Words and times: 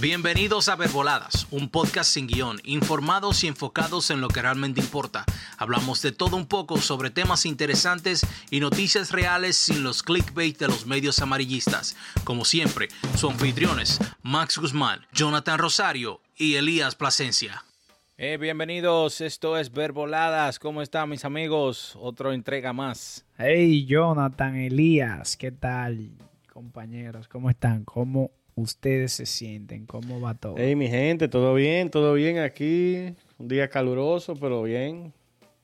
Bienvenidos 0.00 0.70
a 0.70 0.76
Verboladas, 0.76 1.46
un 1.50 1.68
podcast 1.68 2.10
sin 2.10 2.26
guion, 2.26 2.56
informados 2.64 3.44
y 3.44 3.48
enfocados 3.48 4.08
en 4.10 4.22
lo 4.22 4.28
que 4.28 4.40
realmente 4.40 4.80
importa. 4.80 5.26
Hablamos 5.58 6.00
de 6.00 6.10
todo 6.10 6.38
un 6.38 6.46
poco 6.46 6.78
sobre 6.78 7.10
temas 7.10 7.44
interesantes 7.44 8.26
y 8.50 8.60
noticias 8.60 9.12
reales 9.12 9.56
sin 9.56 9.82
los 9.82 10.02
clickbait 10.02 10.58
de 10.58 10.68
los 10.68 10.86
medios 10.86 11.18
amarillistas. 11.18 11.98
Como 12.24 12.46
siempre, 12.46 12.88
sus 13.14 13.30
anfitriones, 13.30 13.98
Max 14.22 14.56
Guzmán, 14.56 15.00
Jonathan 15.12 15.58
Rosario 15.58 16.22
y 16.34 16.54
Elías 16.54 16.94
Plasencia. 16.94 17.62
Eh, 18.16 18.38
bienvenidos, 18.40 19.20
esto 19.20 19.58
es 19.58 19.70
Verboladas. 19.70 20.58
¿Cómo 20.58 20.80
están 20.80 21.10
mis 21.10 21.26
amigos? 21.26 21.94
Otra 22.00 22.32
entrega 22.32 22.72
más. 22.72 23.26
Hey 23.36 23.84
Jonathan, 23.84 24.56
Elías, 24.56 25.36
¿qué 25.36 25.52
tal? 25.52 26.12
Compañeros, 26.50 27.28
¿cómo 27.28 27.50
están? 27.50 27.84
¿Cómo 27.84 28.30
ustedes 28.60 29.12
se 29.12 29.26
sienten? 29.26 29.86
¿Cómo 29.86 30.20
va 30.20 30.34
todo? 30.34 30.54
Hey, 30.56 30.76
mi 30.76 30.88
gente, 30.88 31.28
todo 31.28 31.54
bien, 31.54 31.90
todo 31.90 32.14
bien 32.14 32.38
aquí. 32.38 33.14
Un 33.38 33.48
día 33.48 33.68
caluroso, 33.68 34.34
pero 34.34 34.62
bien. 34.62 35.12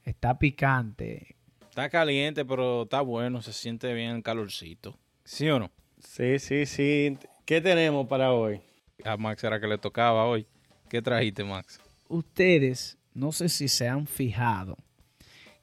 Está 0.05 0.39
picante. 0.39 1.37
Está 1.69 1.89
caliente, 1.91 2.45
pero 2.45 2.85
está 2.85 3.01
bueno, 3.01 3.43
se 3.43 3.53
siente 3.53 3.93
bien 3.93 4.17
el 4.17 4.23
calorcito. 4.23 4.99
¿Sí 5.25 5.49
o 5.49 5.59
no? 5.59 5.71
Sí, 5.99 6.39
sí, 6.39 6.67
sí. 6.67 7.19
¿Qué 7.45 7.61
tenemos 7.61 8.07
para 8.07 8.33
hoy? 8.33 8.61
A 9.05 9.17
Max 9.17 9.45
era 9.45 9.61
que 9.61 9.67
le 9.67 9.79
tocaba 9.79 10.25
hoy. 10.25 10.47
¿Qué 10.89 11.03
trajiste, 11.03 11.45
Max? 11.45 11.81
Ustedes, 12.09 12.97
no 13.13 13.33
sé 13.33 13.49
si 13.49 13.69
se 13.69 13.89
han 13.89 14.07
fijado 14.07 14.79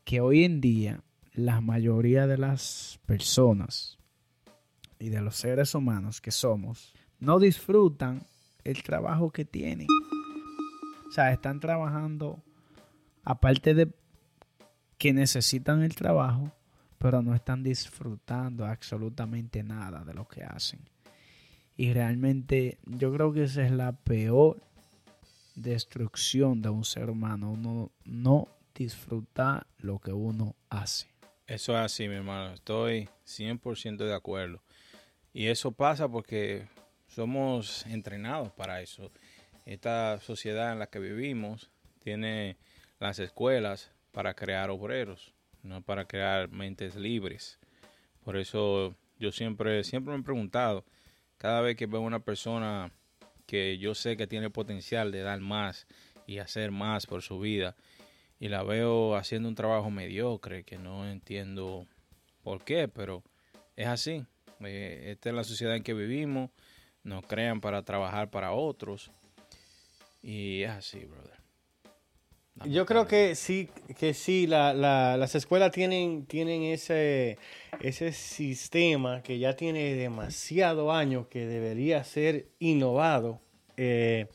que 0.03 0.22
hoy 0.22 0.44
en 0.44 0.61
día 0.61 1.02
la 1.34 1.61
mayoría 1.61 2.27
de 2.27 2.38
las 2.38 3.00
personas 3.05 3.97
y 5.00 5.09
de 5.09 5.22
los 5.22 5.36
seres 5.36 5.73
humanos 5.73 6.22
que 6.22 6.31
somos 6.31 6.94
no 7.23 7.40
disfrutan 7.40 8.27
el 8.66 8.84
trabajo 8.84 9.31
que 9.31 9.45
tienen. 9.45 9.88
O 11.08 11.11
sea, 11.11 11.31
están 11.31 11.59
trabajando, 11.59 12.44
aparte 13.23 13.73
de 13.73 13.88
que 14.97 15.14
necesitan 15.14 15.84
el 15.84 15.95
trabajo, 15.95 16.52
pero 16.97 17.22
no 17.22 17.34
están 17.34 17.64
disfrutando 17.64 18.66
absolutamente 18.66 19.64
nada 19.64 20.03
de 20.03 20.14
lo 20.14 20.28
que 20.28 20.44
hacen. 20.44 20.81
Y 21.78 21.94
realmente 21.94 22.78
yo 22.86 23.12
creo 23.14 23.31
que 23.31 23.44
esa 23.44 23.66
es 23.66 23.72
la 23.72 23.94
peor 23.94 24.62
destrucción 25.56 26.62
de 26.62 26.69
un 26.69 26.84
ser 26.84 27.09
humano. 27.09 27.52
Uno 27.52 27.92
no 28.03 28.50
disfruta 28.75 29.66
lo 29.80 30.00
que 30.00 30.12
uno 30.12 30.56
hace. 30.69 31.08
Eso 31.47 31.72
es 31.73 31.80
así, 31.80 32.08
mi 32.08 32.16
hermano. 32.16 32.53
Estoy 32.53 33.09
100% 33.25 33.97
de 33.97 34.14
acuerdo. 34.14 34.62
Y 35.34 35.47
eso 35.47 35.72
pasa 35.72 36.08
porque 36.09 36.67
somos 37.14 37.86
entrenados 37.86 38.52
para 38.52 38.81
eso. 38.81 39.11
Esta 39.66 40.19
sociedad 40.19 40.73
en 40.73 40.80
la 40.80 40.88
que 40.88 41.00
vivimos 41.00 41.69
tiene 42.00 42.58
las 43.00 43.19
escuelas 43.19 43.92
para 44.11 44.33
crear 44.33 44.69
obreros, 44.69 45.34
no 45.61 45.81
para 45.81 46.06
crear 46.06 46.50
mentes 46.50 46.95
libres. 46.95 47.59
Por 48.23 48.38
eso 48.38 48.95
yo 49.19 49.31
siempre, 49.31 49.84
siempre 49.84 50.14
me 50.14 50.22
he 50.22 50.23
preguntado, 50.23 50.86
cada 51.38 51.61
vez 51.61 51.75
que 51.75 51.86
veo 51.86 52.02
una 52.02 52.19
persona 52.19 52.91
que 53.45 53.78
yo 53.78 53.95
sé 53.95 54.17
que 54.17 54.28
tiene 54.28 54.50
potencial 54.50 55.11
de 55.11 55.22
dar 55.22 55.39
más 55.39 55.88
y 56.25 56.39
hacer 56.39 56.72
más 56.72 57.06
por 57.06 57.22
su 57.22 57.39
vida, 57.39 57.75
y 58.39 58.50
la 58.50 58.64
veo 58.64 59.16
haciendo 59.16 59.50
un 59.50 59.56
trabajo 59.56 59.89
mediocre 59.89 60.64
que 60.64 60.78
no 60.78 61.09
entiendo 61.09 61.88
por 62.44 62.64
qué, 62.64 62.88
pero 62.88 63.23
es 63.75 63.88
así. 63.88 64.25
Eh, 64.61 65.11
esta 65.11 65.30
es 65.30 65.36
la 65.36 65.44
sociedad 65.44 65.75
en 65.75 65.84
que 65.84 65.94
vivimos 65.94 66.50
nos 67.04 67.26
crean 67.26 67.62
para 67.62 67.84
trabajar 67.84 68.30
para 68.30 68.52
otros. 68.52 69.12
Y 70.22 70.64
es 70.64 70.72
así, 70.72 71.00
brother. 71.06 71.44
Yo 72.66 72.86
creo 72.86 73.08
que 73.08 73.36
sí, 73.36 73.70
que 73.98 74.14
sí, 74.14 74.46
la, 74.46 74.74
la, 74.74 75.18
las 75.18 75.34
escuelas 75.34 75.72
tienen, 75.72 76.25
tienen 76.28 76.63
ese, 76.63 77.38
ese 77.81 78.12
sistema 78.12 79.24
que 79.24 79.40
ya 79.40 79.56
tiene 79.56 79.96
demasiado 79.96 80.92
años 80.92 81.28
que 81.28 81.47
debería 81.47 82.03
ser 82.03 82.47
innovado 82.59 83.42
eh, 83.75 84.28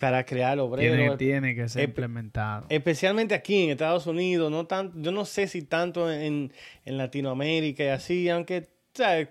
para 0.00 0.26
crear 0.26 0.58
obreros. 0.58 0.96
Tiene, 0.96 1.16
tiene 1.16 1.54
que 1.54 1.68
ser 1.68 1.84
implementado. 1.84 2.66
Especialmente 2.68 3.34
aquí 3.34 3.62
en 3.62 3.70
Estados 3.70 4.08
Unidos, 4.08 4.50
no 4.50 4.66
tan, 4.66 5.00
yo 5.00 5.12
no 5.12 5.24
sé 5.24 5.46
si 5.46 5.62
tanto 5.62 6.12
en, 6.12 6.52
en 6.84 6.98
Latinoamérica 6.98 7.84
y 7.84 7.88
así, 7.88 8.28
aunque 8.28 8.68
¿sabes? 8.92 9.28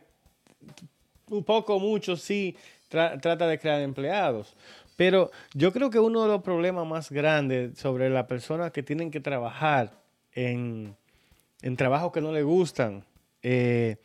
Un 1.32 1.44
poco, 1.44 1.80
mucho 1.80 2.16
sí 2.16 2.56
trata 2.90 3.48
de 3.48 3.58
crear 3.58 3.82
empleados. 3.82 4.56
Pero 4.98 5.32
yo 5.54 5.72
creo 5.72 5.90
que 5.90 6.00
uno 6.00 6.22
de 6.24 6.28
los 6.28 6.44
problemas 6.44 6.86
más 6.86 7.12
grandes 7.12 7.78
sobre 7.80 8.10
las 8.10 8.26
personas 8.28 8.72
que 8.72 8.84
tienen 8.84 9.10
que 9.10 9.20
trabajar 9.20 9.94
en, 10.34 10.96
en 11.62 11.76
trabajos 11.76 12.12
que 12.12 12.22
no 12.22 12.32
les 12.32 12.44
gustan, 12.44 13.04
eh, 13.42 13.98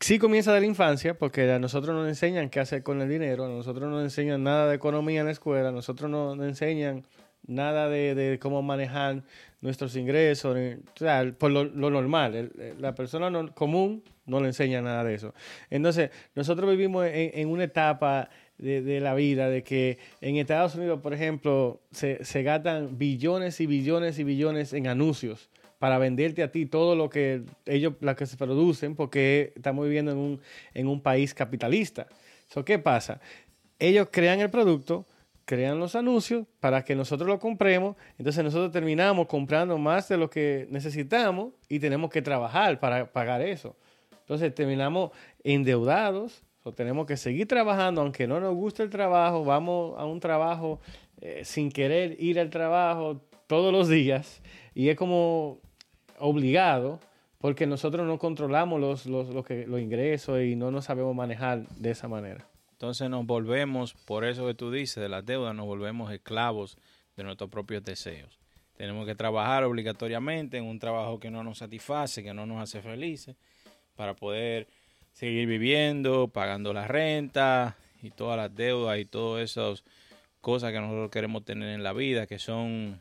sí 0.00 0.18
comienza 0.18 0.52
de 0.52 0.60
la 0.60 0.66
infancia, 0.66 1.16
porque 1.16 1.50
a 1.50 1.58
nosotros 1.58 1.94
nos 1.94 2.08
enseñan 2.08 2.50
qué 2.50 2.60
hacer 2.60 2.82
con 2.82 3.00
el 3.02 3.08
dinero, 3.08 3.44
a 3.44 3.48
nosotros 3.48 3.90
no 3.90 4.00
enseñan 4.00 4.42
nada 4.42 4.68
de 4.68 4.76
economía 4.76 5.20
en 5.20 5.26
la 5.26 5.32
escuela, 5.32 5.68
a 5.68 5.72
nosotros 5.72 6.10
no 6.10 6.34
nos 6.34 6.46
enseñan 6.46 7.04
nada 7.46 7.88
de, 7.88 8.38
cómo 8.40 8.62
manejar 8.62 9.22
nuestros 9.60 9.96
ingresos, 9.96 10.56
sea, 10.94 11.32
por 11.38 11.50
lo, 11.50 11.64
normal. 11.64 12.52
la 12.78 12.94
persona 12.94 13.30
común 13.52 14.02
no 14.26 14.40
le 14.40 14.46
enseña 14.46 14.82
nada 14.82 15.04
de 15.04 15.14
eso. 15.14 15.34
Entonces, 15.70 16.10
nosotros 16.34 16.70
vivimos 16.70 17.06
en, 17.08 17.48
una 17.48 17.64
etapa 17.64 18.28
de, 18.58 19.00
la 19.00 19.14
vida 19.14 19.48
de 19.48 19.62
que 19.62 19.98
en 20.20 20.36
Estados 20.36 20.74
Unidos, 20.74 21.00
por 21.00 21.14
ejemplo, 21.14 21.80
se, 21.90 22.24
se 22.24 22.42
gastan 22.42 22.98
billones 22.98 23.60
y 23.60 23.66
billones 23.66 24.18
y 24.18 24.24
billones 24.24 24.72
en 24.72 24.88
anuncios 24.88 25.48
para 25.78 25.98
venderte 25.98 26.42
a 26.42 26.50
ti 26.50 26.66
todo 26.66 26.96
lo 26.96 27.10
que 27.10 27.42
ellos, 27.66 27.94
la 28.00 28.16
que 28.16 28.26
se 28.26 28.36
producen, 28.36 28.96
porque 28.96 29.52
estamos 29.56 29.84
viviendo 29.84 30.12
en 30.12 30.18
un, 30.18 30.40
en 30.74 30.88
un 30.88 31.00
país 31.00 31.34
capitalista. 31.34 32.06
¿Qué 32.64 32.78
pasa? 32.78 33.20
Ellos 33.78 34.08
crean 34.10 34.40
el 34.40 34.50
producto, 34.50 35.06
crean 35.46 35.78
los 35.78 35.94
anuncios 35.94 36.44
para 36.60 36.84
que 36.84 36.94
nosotros 36.94 37.26
lo 37.26 37.38
compremos. 37.38 37.96
Entonces 38.18 38.44
nosotros 38.44 38.72
terminamos 38.72 39.26
comprando 39.28 39.78
más 39.78 40.08
de 40.08 40.18
lo 40.18 40.28
que 40.28 40.66
necesitamos 40.70 41.54
y 41.68 41.78
tenemos 41.78 42.10
que 42.10 42.20
trabajar 42.20 42.78
para 42.78 43.10
pagar 43.10 43.40
eso. 43.40 43.76
Entonces 44.20 44.54
terminamos 44.54 45.12
endeudados 45.44 46.42
o 46.64 46.72
tenemos 46.72 47.06
que 47.06 47.16
seguir 47.16 47.46
trabajando 47.46 48.00
aunque 48.00 48.26
no 48.26 48.40
nos 48.40 48.54
guste 48.54 48.82
el 48.82 48.90
trabajo. 48.90 49.44
Vamos 49.44 49.98
a 49.98 50.04
un 50.04 50.20
trabajo 50.20 50.80
eh, 51.20 51.42
sin 51.44 51.70
querer 51.70 52.16
ir 52.20 52.40
al 52.40 52.50
trabajo 52.50 53.22
todos 53.46 53.72
los 53.72 53.88
días 53.88 54.42
y 54.74 54.88
es 54.88 54.96
como 54.96 55.60
obligado 56.18 56.98
porque 57.38 57.66
nosotros 57.66 58.04
no 58.04 58.18
controlamos 58.18 58.80
los, 58.80 59.06
los, 59.06 59.28
los 59.28 59.80
ingresos 59.80 60.42
y 60.42 60.56
no 60.56 60.72
nos 60.72 60.86
sabemos 60.86 61.14
manejar 61.14 61.68
de 61.68 61.92
esa 61.92 62.08
manera. 62.08 62.48
Entonces 62.76 63.08
nos 63.08 63.24
volvemos, 63.24 63.94
por 63.94 64.26
eso 64.26 64.46
que 64.46 64.52
tú 64.52 64.70
dices, 64.70 65.02
de 65.02 65.08
las 65.08 65.24
deudas, 65.24 65.54
nos 65.54 65.64
volvemos 65.64 66.12
esclavos 66.12 66.76
de 67.16 67.24
nuestros 67.24 67.48
propios 67.48 67.82
deseos. 67.82 68.38
Tenemos 68.76 69.06
que 69.06 69.14
trabajar 69.14 69.64
obligatoriamente 69.64 70.58
en 70.58 70.64
un 70.64 70.78
trabajo 70.78 71.18
que 71.18 71.30
no 71.30 71.42
nos 71.42 71.56
satisface, 71.56 72.22
que 72.22 72.34
no 72.34 72.44
nos 72.44 72.60
hace 72.60 72.82
felices, 72.82 73.34
para 73.94 74.12
poder 74.12 74.68
seguir 75.14 75.48
viviendo, 75.48 76.28
pagando 76.28 76.74
la 76.74 76.86
renta 76.86 77.78
y 78.02 78.10
todas 78.10 78.36
las 78.36 78.54
deudas 78.54 78.98
y 78.98 79.06
todas 79.06 79.50
esas 79.50 79.82
cosas 80.42 80.70
que 80.70 80.78
nosotros 80.78 81.10
queremos 81.10 81.46
tener 81.46 81.70
en 81.70 81.82
la 81.82 81.94
vida, 81.94 82.26
que 82.26 82.38
son 82.38 83.00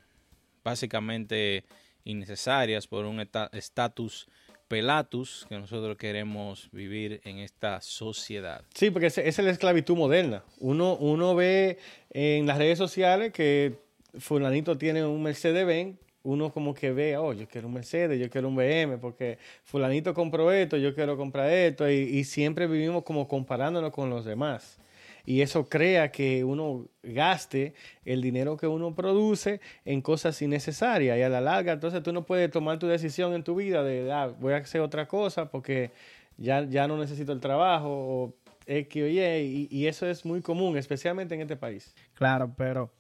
básicamente 0.64 1.66
innecesarias 2.06 2.88
por 2.88 3.04
un 3.04 3.20
estatus 3.52 4.30
pelatus 4.68 5.46
que 5.48 5.58
nosotros 5.58 5.98
queremos 5.98 6.70
vivir 6.72 7.22
en 7.24 7.40
esta 7.40 7.82
sociedad. 7.82 8.64
Sí, 8.74 8.90
porque 8.90 9.08
esa 9.08 9.22
es 9.22 9.38
la 9.40 9.52
esclavitud 9.52 9.96
moderna. 9.96 10.44
Uno, 10.60 10.96
uno 10.96 11.36
ve 11.36 11.78
en 12.12 12.46
las 12.46 12.58
redes 12.58 12.78
sociales 12.78 13.32
que 13.32 13.78
fulanito 14.18 14.78
tiene 14.78 15.06
un 15.06 15.22
Mercedes-Benz, 15.22 15.98
uno 16.24 16.52
como 16.52 16.74
que 16.74 16.92
ve, 16.92 17.18
oh, 17.18 17.34
yo 17.34 17.48
quiero 17.48 17.68
un 17.68 17.74
Mercedes, 17.76 18.20
yo 18.20 18.30
quiero 18.30 18.48
un 18.48 18.56
BM, 18.56 18.98
porque 18.98 19.38
fulanito 19.64 20.14
compró 20.14 20.52
esto, 20.52 20.78
yo 20.78 20.96
quiero 20.96 21.18
comprar 21.18 21.52
esto, 21.52 21.90
y, 21.90 21.96
y 21.96 22.24
siempre 22.24 22.66
vivimos 22.66 23.04
como 23.04 23.28
comparándonos 23.28 23.92
con 23.92 24.10
los 24.10 24.26
demás 24.26 24.80
y 25.26 25.42
eso 25.42 25.68
crea 25.68 26.12
que 26.12 26.44
uno 26.44 26.88
gaste 27.04 27.74
el 28.04 28.22
dinero 28.22 28.58
que 28.58 28.68
uno 28.68 28.96
produce 28.96 29.62
en 29.84 30.02
cosas 30.02 30.42
innecesarias 30.42 31.18
y 31.18 31.22
a 31.22 31.30
la 31.30 31.42
larga 31.42 31.74
entonces 31.74 32.04
tú 32.04 32.14
no 32.14 32.26
puedes 32.26 32.52
tomar 32.52 32.80
tu 32.80 32.88
decisión 32.88 33.34
en 33.34 33.44
tu 33.44 33.56
vida 33.56 33.84
de 33.84 34.12
ah, 34.12 34.28
voy 34.28 34.54
a 34.54 34.58
hacer 34.58 34.82
otra 34.82 35.08
cosa 35.08 35.50
porque 35.50 35.92
ya, 36.38 36.64
ya 36.64 36.88
no 36.88 36.98
necesito 36.98 37.32
el 37.32 37.40
trabajo 37.40 38.36
Y 38.68 39.86
eso 39.88 40.08
es 40.08 40.26
muy 40.26 40.42
común 40.42 40.78
especialmente 40.78 41.36
en 41.36 41.42
este 41.42 41.56
país. 41.56 41.94
Claro, 42.16 42.54
pero 42.58 42.92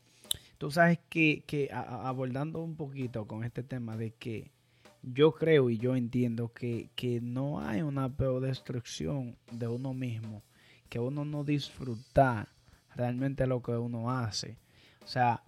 tú 0.58 0.72
sabes 0.72 1.00
que, 1.10 1.44
que 1.46 1.70
abordando 1.72 2.62
un 2.62 2.76
poquito 2.76 3.26
con 3.28 3.44
este 3.44 3.64
tema 3.64 3.98
de 3.98 4.12
que 4.12 4.52
yo 5.02 5.34
creo 5.34 5.70
y 5.70 5.78
yo 5.78 5.96
entiendo 5.96 6.52
que, 6.54 6.90
que 6.96 7.22
no 7.22 7.60
hay 7.60 7.82
una 7.82 8.10
peor 8.10 8.42
destrucción 8.42 9.38
de 9.52 9.68
uno 9.68 9.94
mismo 9.94 10.44
que 10.90 11.00
uno 11.00 11.26
no 11.26 11.44
disfruta 11.44 12.50
realmente 12.96 13.48
lo 13.48 13.62
que 13.62 13.72
uno 13.72 14.12
hace. 14.12 14.58
O 15.04 15.08
sea, 15.08 15.44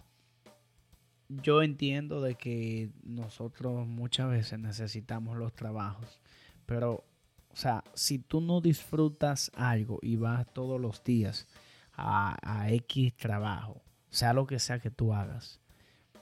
yo 1.28 1.62
entiendo 1.62 2.20
de 2.20 2.34
que 2.34 2.90
nosotros 3.02 3.86
muchas 3.86 4.30
veces 4.30 4.58
necesitamos 4.58 5.36
los 5.36 5.52
trabajos, 5.52 6.20
pero, 6.66 7.04
o 7.50 7.56
sea, 7.56 7.84
si 7.94 8.18
tú 8.18 8.40
no 8.40 8.60
disfrutas 8.60 9.50
algo 9.54 9.98
y 10.02 10.16
vas 10.16 10.46
todos 10.52 10.80
los 10.80 11.02
días 11.04 11.46
a, 11.92 12.36
a 12.42 12.70
X 12.72 13.14
trabajo, 13.16 13.82
sea 14.10 14.32
lo 14.32 14.46
que 14.46 14.58
sea 14.58 14.78
que 14.78 14.90
tú 14.90 15.12
hagas, 15.12 15.60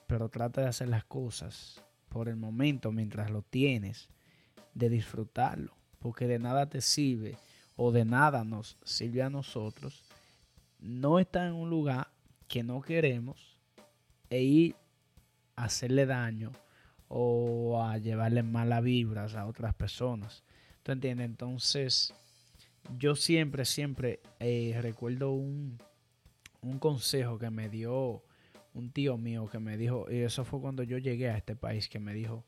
pero 0.06 0.28
trata 0.28 0.62
de 0.62 0.68
hacer 0.68 0.88
las 0.88 1.04
cosas 1.04 1.82
por 2.08 2.28
el 2.28 2.36
momento 2.36 2.92
mientras 2.92 3.30
lo 3.30 3.42
tienes, 3.42 4.08
de 4.74 4.88
disfrutarlo, 4.88 5.74
porque 5.98 6.26
de 6.26 6.38
nada 6.38 6.68
te 6.68 6.80
sirve 6.80 7.36
o 7.76 7.92
de 7.92 8.04
nada 8.04 8.44
nos 8.44 8.76
sirve 8.84 9.22
a 9.22 9.30
nosotros 9.30 10.02
no 10.80 11.18
estar 11.18 11.46
en 11.46 11.54
un 11.54 11.70
lugar 11.70 12.08
que 12.48 12.62
no 12.62 12.80
queremos 12.80 13.58
e 14.30 14.42
ir 14.42 14.76
a 15.56 15.64
hacerle 15.64 16.06
daño 16.06 16.52
o 17.08 17.82
a 17.82 17.98
llevarle 17.98 18.42
malas 18.42 18.82
vibras 18.82 19.34
a 19.34 19.46
otras 19.46 19.74
personas. 19.74 20.42
¿Tú 20.82 20.92
entiendes? 20.92 21.26
Entonces, 21.26 22.14
yo 22.98 23.16
siempre, 23.16 23.64
siempre 23.64 24.20
eh, 24.38 24.78
recuerdo 24.82 25.32
un, 25.32 25.78
un 26.62 26.78
consejo 26.78 27.38
que 27.38 27.50
me 27.50 27.68
dio 27.68 28.22
un 28.74 28.90
tío 28.90 29.16
mío 29.16 29.48
que 29.48 29.58
me 29.58 29.76
dijo, 29.78 30.06
y 30.10 30.18
eso 30.18 30.44
fue 30.44 30.60
cuando 30.60 30.82
yo 30.82 30.98
llegué 30.98 31.30
a 31.30 31.38
este 31.38 31.56
país, 31.56 31.88
que 31.88 31.98
me 31.98 32.12
dijo, 32.12 32.44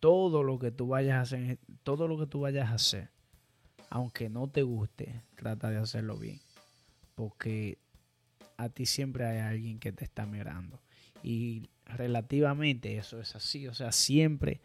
todo 0.00 0.42
lo 0.42 0.58
que 0.58 0.70
tú 0.70 0.88
vayas 0.88 1.16
a 1.16 1.20
hacer, 1.20 1.58
todo 1.82 2.08
lo 2.08 2.18
que 2.18 2.26
tú 2.26 2.40
vayas 2.40 2.70
a 2.70 2.74
hacer, 2.74 3.10
aunque 3.90 4.28
no 4.28 4.48
te 4.48 4.62
guste, 4.62 5.22
trata 5.36 5.70
de 5.70 5.78
hacerlo 5.78 6.16
bien. 6.16 6.40
Porque 7.14 7.78
a 8.56 8.68
ti 8.68 8.86
siempre 8.86 9.24
hay 9.24 9.38
alguien 9.38 9.78
que 9.78 9.92
te 9.92 10.04
está 10.04 10.26
mirando. 10.26 10.80
Y 11.22 11.70
relativamente 11.86 12.96
eso 12.96 13.20
es 13.20 13.34
así. 13.34 13.66
O 13.66 13.74
sea, 13.74 13.92
siempre 13.92 14.60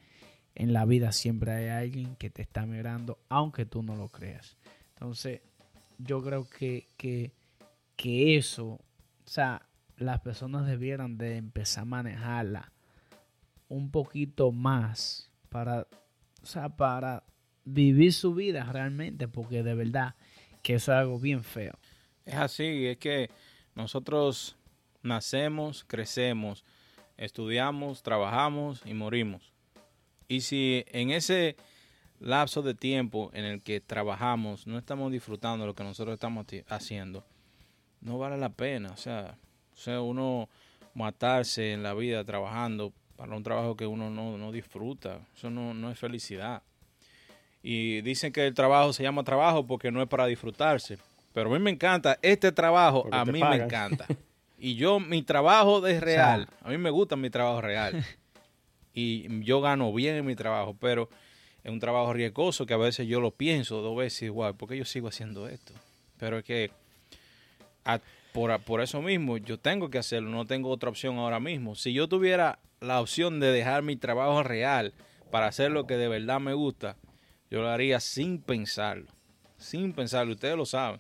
en 0.56 0.74
la 0.74 0.86
vida 0.86 1.12
siempre 1.12 1.52
hay 1.52 1.68
alguien 1.68 2.16
que 2.16 2.30
te 2.30 2.42
está 2.42 2.66
mirando, 2.66 3.18
aunque 3.30 3.66
tú 3.66 3.82
no 3.82 3.96
lo 3.96 4.10
creas. 4.10 4.56
Entonces, 4.94 5.42
yo 5.98 6.22
creo 6.24 6.48
que, 6.48 6.88
que, 6.98 7.32
que 7.96 8.38
eso, 8.38 8.66
o 8.68 8.82
sea, 9.26 9.68
las 9.98 10.22
personas 10.22 10.68
debieran 10.68 11.18
de 11.18 11.38
empezar 11.38 11.84
a 11.84 11.86
manejarla 11.86 12.72
un 13.70 13.90
poquito 13.90 14.52
más 14.52 15.32
para, 15.50 15.88
o 16.42 16.46
sea, 16.46 16.70
para 16.70 17.24
vivir 17.66 18.14
su 18.14 18.34
vida 18.34 18.64
realmente, 18.72 19.28
porque 19.28 19.64
de 19.64 19.76
verdad 19.76 20.16
que 20.62 20.76
eso 20.76 20.92
es 20.92 20.98
algo 20.98 21.20
bien 21.20 21.44
feo. 21.44 21.74
Es 22.26 22.36
así, 22.36 22.88
es 22.88 22.98
que 22.98 23.30
nosotros 23.76 24.56
nacemos, 25.02 25.84
crecemos, 25.86 26.64
estudiamos, 27.18 28.04
trabajamos 28.04 28.82
y 28.86 28.94
morimos. 28.94 29.54
Y 30.28 30.42
si 30.42 30.86
en 30.88 31.12
ese 31.12 31.58
lapso 32.20 32.62
de 32.62 32.74
tiempo 32.74 33.30
en 33.34 33.44
el 33.44 33.62
que 33.62 33.82
trabajamos 33.82 34.66
no 34.66 34.78
estamos 34.78 35.12
disfrutando 35.12 35.66
lo 35.66 35.76
que 35.76 35.84
nosotros 35.84 36.14
estamos 36.14 36.46
haciendo, 36.70 37.26
no 38.02 38.18
vale 38.18 38.38
la 38.38 38.50
pena. 38.50 38.92
O 38.92 38.98
sea, 38.98 39.38
o 39.74 39.78
sea, 39.78 40.02
uno 40.02 40.50
matarse 40.94 41.74
en 41.74 41.84
la 41.84 41.94
vida 41.94 42.24
trabajando 42.24 42.94
para 43.16 43.36
un 43.36 43.44
trabajo 43.44 43.76
que 43.76 43.88
uno 43.88 44.10
no, 44.10 44.52
disfruta, 44.52 45.22
eso 45.36 45.50
no, 45.50 45.74
no 45.74 45.92
es 45.92 46.00
felicidad. 46.00 46.64
Y 47.64 48.02
dicen 48.02 48.34
que 48.34 48.46
el 48.46 48.54
trabajo 48.54 48.92
se 48.92 49.02
llama 49.02 49.24
trabajo 49.24 49.66
porque 49.66 49.90
no 49.90 50.02
es 50.02 50.10
para 50.10 50.28
disfrutarse. 50.28 50.98
Pero 51.34 51.50
a 51.50 51.54
mí 51.54 51.60
me 51.60 51.72
encanta, 51.72 52.20
este 52.22 52.52
trabajo 52.52 53.08
a 53.10 53.26
mí 53.26 53.42
me 53.42 53.56
encanta. 53.56 54.06
Y 54.60 54.76
yo, 54.76 55.00
mi 55.00 55.24
trabajo 55.24 55.86
es 55.88 56.00
real. 56.02 56.48
a 56.62 56.70
mí 56.70 56.78
me 56.78 56.90
gusta 56.90 57.16
mi 57.16 57.30
trabajo 57.30 57.62
real. 57.62 58.06
Y 58.96 59.44
yo 59.44 59.60
gano 59.60 59.92
bien 59.92 60.18
en 60.18 60.26
mi 60.28 60.36
trabajo, 60.36 60.78
pero 60.80 61.10
es 61.64 61.72
un 61.72 61.80
trabajo 61.80 62.14
riesgoso 62.14 62.68
que 62.68 62.76
a 62.76 62.78
veces 62.78 63.08
yo 63.08 63.20
lo 63.20 63.32
pienso 63.32 63.82
dos 63.82 63.98
veces 63.98 64.22
igual, 64.22 64.54
porque 64.56 64.78
yo 64.78 64.86
sigo 64.86 65.08
haciendo 65.08 65.48
esto. 65.48 65.74
Pero 66.20 66.38
es 66.38 66.44
que 66.44 66.70
por, 68.34 68.60
por 68.62 68.82
eso 68.82 69.02
mismo 69.02 69.38
yo 69.38 69.58
tengo 69.58 69.90
que 69.90 69.98
hacerlo, 69.98 70.30
no 70.30 70.46
tengo 70.46 70.70
otra 70.70 70.90
opción 70.90 71.18
ahora 71.18 71.40
mismo. 71.40 71.74
Si 71.74 71.92
yo 71.92 72.08
tuviera 72.08 72.60
la 72.82 73.02
opción 73.02 73.40
de 73.40 73.52
dejar 73.52 73.82
mi 73.82 73.96
trabajo 73.96 74.44
real 74.44 74.94
para 75.32 75.48
hacer 75.48 75.72
lo 75.72 75.88
que 75.88 75.98
de 75.98 76.08
verdad 76.08 76.40
me 76.40 76.54
gusta, 76.54 76.96
yo 77.54 77.62
lo 77.62 77.70
haría 77.70 78.00
sin 78.00 78.42
pensarlo. 78.42 79.06
Sin 79.58 79.94
pensarlo, 79.94 80.34
ustedes 80.34 80.58
lo 80.58 80.66
saben. 80.66 81.00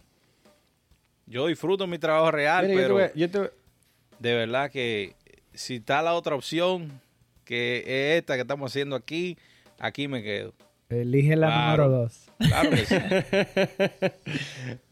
Yo 1.26 1.48
disfruto 1.48 1.88
mi 1.88 1.98
trabajo 1.98 2.30
real, 2.30 2.70
pero 2.76 3.00
de 3.00 4.34
verdad 4.36 4.70
que 4.70 5.16
si 5.52 5.78
está 5.78 6.04
la 6.04 6.14
otra 6.14 6.36
opción, 6.36 7.02
que 7.44 7.80
es 7.80 8.20
esta 8.20 8.36
que 8.36 8.42
estamos 8.42 8.72
haciendo 8.72 8.96
aquí, 8.96 9.36
aquí 9.80 10.08
me 10.08 10.22
quedo. 10.22 10.54
Elige 10.90 11.36
la 11.36 11.72
número 11.72 11.90
dos. 11.90 12.30
Claro 12.38 12.70
que 12.70 12.86
sí. 12.86 12.96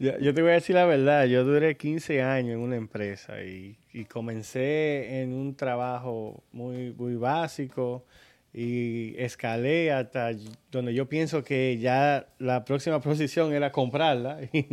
yo, 0.00 0.34
te 0.34 0.42
voy 0.42 0.50
a 0.50 0.54
decir 0.54 0.74
la 0.74 0.84
verdad, 0.84 1.26
yo 1.26 1.44
duré 1.44 1.76
15 1.76 2.22
años 2.22 2.54
en 2.54 2.58
una 2.58 2.74
empresa 2.74 3.40
y, 3.40 3.78
comencé 4.10 5.22
en 5.22 5.32
un 5.32 5.54
trabajo 5.54 6.42
muy, 6.50 6.92
muy 6.92 7.14
básico 7.14 8.04
y 8.54 9.14
escalé 9.16 9.92
hasta 9.92 10.32
donde 10.70 10.92
yo 10.92 11.08
pienso 11.08 11.42
que 11.42 11.78
ya 11.78 12.26
la 12.38 12.64
próxima 12.64 13.00
posición 13.00 13.52
era 13.54 13.72
comprarla 13.72 14.40
y 14.52 14.66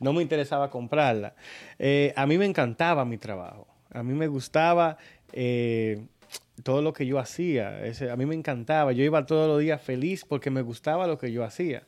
no, 0.00 0.12
me 0.12 0.22
interesaba 0.22 0.70
comprarla. 0.70 1.34
Eh, 1.78 2.12
a 2.16 2.26
mí 2.26 2.38
me 2.38 2.46
encantaba 2.46 3.04
mi 3.04 3.18
trabajo, 3.18 3.68
a 3.90 4.02
mí 4.02 4.14
me 4.14 4.26
gustaba 4.26 4.98
eh, 5.32 6.00
todo 6.62 6.82
lo 6.82 6.92
que 6.92 7.06
yo 7.06 7.18
hacía. 7.18 7.80
a 8.10 8.16
mí 8.16 8.26
me 8.26 8.34
encantaba. 8.34 8.92
Yo 8.92 9.04
iba 9.04 9.24
todos 9.26 9.48
los 9.48 9.60
días 9.60 9.80
feliz 9.80 10.24
porque 10.24 10.50
me 10.50 10.62
gustaba 10.62 11.06
lo 11.06 11.18
que 11.18 11.32
yo 11.32 11.44
hacía. 11.44 11.84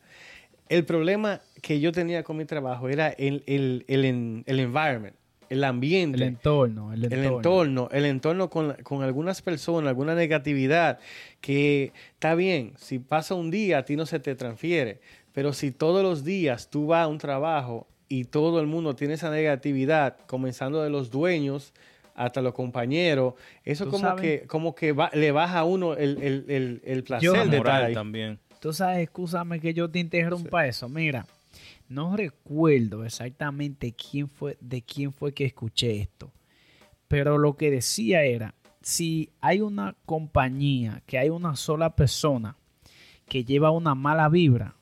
El 0.69 0.85
problema 0.85 1.43
que 1.63 1.81
yo 1.81 1.93
tenía 1.93 2.23
con 2.23 2.37
mi 2.37 2.45
trabajo 2.47 2.89
era 2.89 3.09
el, 3.09 3.45
el, 3.47 3.85
el, 3.87 4.61
environment, 4.61 5.15
el 5.49 5.65
ambiente. 5.65 6.17
El 6.17 6.23
entorno. 6.23 6.93
El 6.93 7.13
entorno, 7.13 7.89
el 7.93 8.05
entorno, 8.05 8.51
con, 8.51 8.75
con, 8.83 9.03
algunas 9.03 9.43
personas, 9.43 9.89
alguna 9.89 10.15
negatividad, 10.15 10.99
que 11.41 11.93
está 12.13 12.35
bien, 12.35 12.73
si 12.77 12.99
pasa 12.99 13.35
un 13.35 13.51
día 13.51 13.79
a 13.79 13.85
ti 13.85 13.97
no 13.97 14.07
se 14.07 14.21
te 14.21 14.35
transfiere, 14.35 15.01
pero 15.33 15.53
si 15.53 15.71
todos 15.71 16.03
los 16.03 16.25
días 16.25 16.71
tú 16.71 16.87
vas 16.87 17.05
a 17.05 17.09
un 17.09 17.19
trabajo 17.19 17.87
y 18.09 18.25
todo 18.25 18.61
el 18.61 18.67
mundo 18.67 18.95
tiene 18.95 19.15
esa 19.15 19.31
negatividad, 19.31 20.17
comenzando 20.27 20.83
de 20.83 20.91
los 20.91 21.11
dueños, 21.11 21.73
hasta 22.15 22.41
los 22.41 22.55
compañeros, 22.55 23.35
eso 23.65 23.89
como 23.89 24.15
que, 24.17 24.45
como 24.47 24.75
que 24.75 24.95
le 25.15 25.33
baja 25.33 25.61
a 25.61 25.65
uno 25.65 25.95
el, 25.95 26.81
el, 26.85 27.03
placer 27.03 27.51
de 27.51 27.57
estar 27.57 27.85
ahí. 27.85 27.95
también. 27.95 28.39
Tú 28.61 28.73
sabes, 28.73 29.03
escúchame 29.03 29.61
que 29.61 29.75
yo 29.75 29.91
te 29.91 29.99
interrumpa 29.99 30.67
eso. 30.67 30.89
Mira, 30.89 31.27
no 31.89 32.17
recuerdo 32.17 33.05
exactamente 33.05 33.95
quién 33.95 34.29
fue, 34.29 34.57
de 34.61 34.83
quién 34.83 35.13
fue 35.13 35.33
que 35.33 35.45
escuché 35.45 36.01
esto. 36.01 36.33
Pero 37.09 37.39
lo 37.39 37.57
que 37.57 37.71
decía 37.71 38.25
era, 38.25 38.55
si 38.81 39.31
hay 39.41 39.61
una 39.61 39.97
compañía, 40.05 41.03
que 41.07 41.19
hay 41.19 41.31
una 41.31 41.57
sola 41.57 41.95
persona 41.95 42.57
que 43.29 43.45
lleva 43.45 43.71
una 43.71 43.95
mala 43.95 44.29
vibra, 44.29 44.77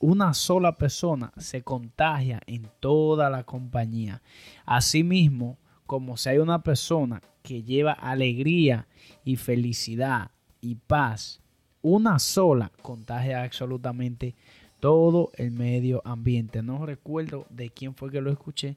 una 0.00 0.32
sola 0.34 0.76
persona 0.76 1.32
se 1.36 1.62
contagia 1.62 2.40
en 2.46 2.68
toda 2.80 3.30
la 3.30 3.44
compañía. 3.44 4.22
Asimismo, 4.64 5.58
como 5.86 6.16
si 6.16 6.28
hay 6.28 6.38
una 6.38 6.62
persona 6.62 7.20
que 7.42 7.62
lleva 7.62 7.92
alegría 7.92 8.86
y 9.24 9.36
felicidad 9.36 10.30
y 10.60 10.76
paz, 10.76 11.40
una 11.82 12.18
sola 12.18 12.70
contagia 12.82 13.42
absolutamente 13.42 14.34
todo 14.80 15.30
el 15.34 15.50
medio 15.50 16.02
ambiente. 16.04 16.62
No 16.62 16.84
recuerdo 16.86 17.46
de 17.50 17.70
quién 17.70 17.94
fue 17.94 18.10
que 18.10 18.20
lo 18.20 18.30
escuché, 18.30 18.76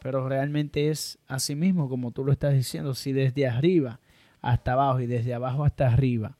pero 0.00 0.28
realmente 0.28 0.90
es 0.90 1.18
así 1.26 1.54
mismo 1.54 1.88
como 1.88 2.10
tú 2.10 2.24
lo 2.24 2.32
estás 2.32 2.54
diciendo. 2.54 2.94
Si 2.94 3.12
desde 3.12 3.46
arriba 3.46 4.00
hasta 4.40 4.72
abajo 4.72 5.00
y 5.00 5.06
desde 5.06 5.34
abajo 5.34 5.64
hasta 5.64 5.88
arriba 5.88 6.36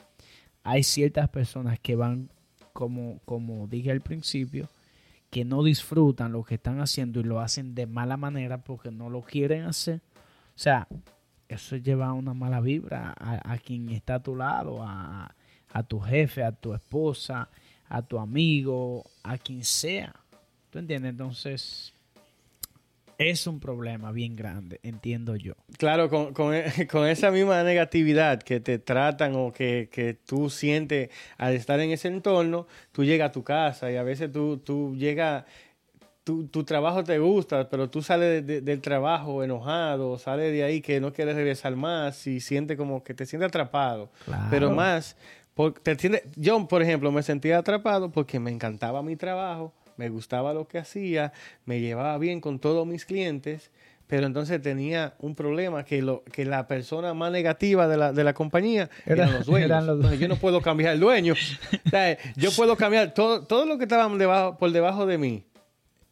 hay 0.63 0.83
ciertas 0.83 1.29
personas 1.31 1.79
que 1.81 1.97
van, 1.97 2.31
como, 2.73 3.21
como 3.25 3.67
dije 3.67 3.91
al 3.91 4.01
principio, 4.01 4.69
que 5.31 5.45
no 5.45 5.63
disfrutan 5.63 6.33
lo 6.33 6.45
que 6.45 6.55
están 6.55 6.81
haciendo 6.81 7.21
y 7.21 7.25
lo 7.25 7.41
hacen 7.41 7.75
de 7.75 7.87
mala 7.87 8.17
manera 8.17 8.59
porque 8.59 8.91
no 8.91 9.11
lo 9.11 9.23
quieren 9.23 9.65
hacer, 9.65 10.01
o 10.55 10.61
sea, 10.61 10.89
eso 11.49 11.77
lleva 11.77 12.13
una 12.13 12.35
mala 12.35 12.61
vibra 12.61 13.15
a, 13.19 13.57
quien 13.59 13.89
está 13.91 14.17
a 14.17 14.23
tu 14.23 14.37
lado, 14.37 14.83
a, 14.83 15.33
tu 15.87 16.01
jefe, 16.01 16.43
a 16.43 16.53
tu 16.53 16.75
esposa, 16.75 17.49
a 17.89 18.03
tu 18.03 18.19
amigo, 18.19 19.05
a 19.23 19.39
quien 19.39 19.65
sea. 19.65 20.15
¿Tú 20.71 20.79
entiendes? 20.79 21.11
Entonces, 21.11 21.93
es 23.19 23.49
un 23.49 23.59
problema 23.59 24.13
bien 24.13 24.37
grande, 24.37 24.79
entiendo 24.83 25.35
yo. 25.35 25.55
Claro, 25.77 26.09
con, 26.35 26.55
esa 26.55 27.31
misma 27.31 27.63
negatividad 27.65 28.41
que 28.43 28.61
te 28.61 28.79
tratan 28.79 29.35
o 29.35 29.53
que, 29.53 29.89
que, 29.91 30.15
tú 30.15 30.51
sientes 30.51 31.11
al 31.37 31.55
estar 31.55 31.81
en 31.81 31.91
ese 31.91 32.09
entorno, 32.09 32.67
tú 32.93 33.05
llegas 33.05 33.31
a 33.31 33.33
tu 33.33 33.43
casa 33.43 33.91
y 33.91 33.97
a 33.97 34.03
veces 34.05 34.31
tú, 34.31 34.59
tú 34.59 34.95
llegas 34.97 35.45
tu, 36.23 36.47
tu 36.47 36.63
trabajo 36.63 37.03
te 37.03 37.19
gusta, 37.19 37.71
pero 37.71 37.89
tú 37.89 38.03
sales 38.03 38.47
de- 38.47 38.55
de- 38.55 38.61
del 38.61 38.83
trabajo 38.83 39.43
enojado, 39.43 40.19
sales 40.19 40.53
de 40.53 40.63
ahí 40.63 40.83
que 40.83 41.01
no 41.01 41.11
quieres 41.13 41.35
regresar 41.35 41.75
más 41.75 42.27
y 42.27 42.41
sientes 42.41 42.77
como 42.77 43.03
que 43.03 43.15
te 43.15 43.25
sientes 43.25 43.49
atrapado. 43.49 44.11
Claro. 44.27 44.47
Pero 44.51 44.71
más, 44.71 45.17
te 45.83 46.23
yo, 46.37 46.67
por 46.69 46.83
ejemplo, 46.83 47.11
me 47.13 47.23
sentía 47.23 47.59
atrapado 47.59 48.11
porque 48.11 48.39
me 48.41 48.51
encantaba 48.51 49.03
mi 49.03 49.17
trabajo, 49.17 49.73
me 49.97 50.09
gustaba 50.09 50.55
lo 50.55 50.69
que 50.69 50.79
hacía, 50.79 51.33
me 51.65 51.81
llevaba 51.81 52.17
bien 52.19 52.41
con 52.41 52.59
todos 52.61 52.87
mis 52.87 53.05
clientes, 53.05 53.71
pero 54.07 54.27
entonces 54.27 54.63
tenía 54.63 55.15
un 55.19 55.35
problema 55.35 55.85
que, 55.85 56.01
lo, 56.01 56.23
que 56.33 56.45
la 56.47 56.67
persona 56.67 57.13
más 57.13 57.31
negativa 57.31 57.87
de 57.89 57.97
la, 57.99 58.13
de 58.13 58.25
la 58.25 58.33
compañía 58.33 58.89
Era- 59.05 59.25
eran 59.25 59.33
los 59.35 59.47
dueños. 59.47 59.67
eran 59.69 59.87
los 59.87 59.97
Entonces, 59.97 60.21
yo 60.21 60.29
no 60.29 60.37
puedo 60.37 60.63
cambiar 60.63 60.95
el 60.95 61.01
dueño. 61.01 61.35
O 61.87 61.91
sea, 61.91 62.17
yo 62.37 62.51
puedo 62.53 62.77
cambiar 62.77 63.13
todo, 63.13 63.45
todo 63.47 63.67
lo 63.67 63.77
que 63.79 63.85
estaba 63.85 64.09
debajo, 64.17 64.57
por 64.59 64.71
debajo 64.73 65.05
de 65.07 65.19
mí. 65.19 65.45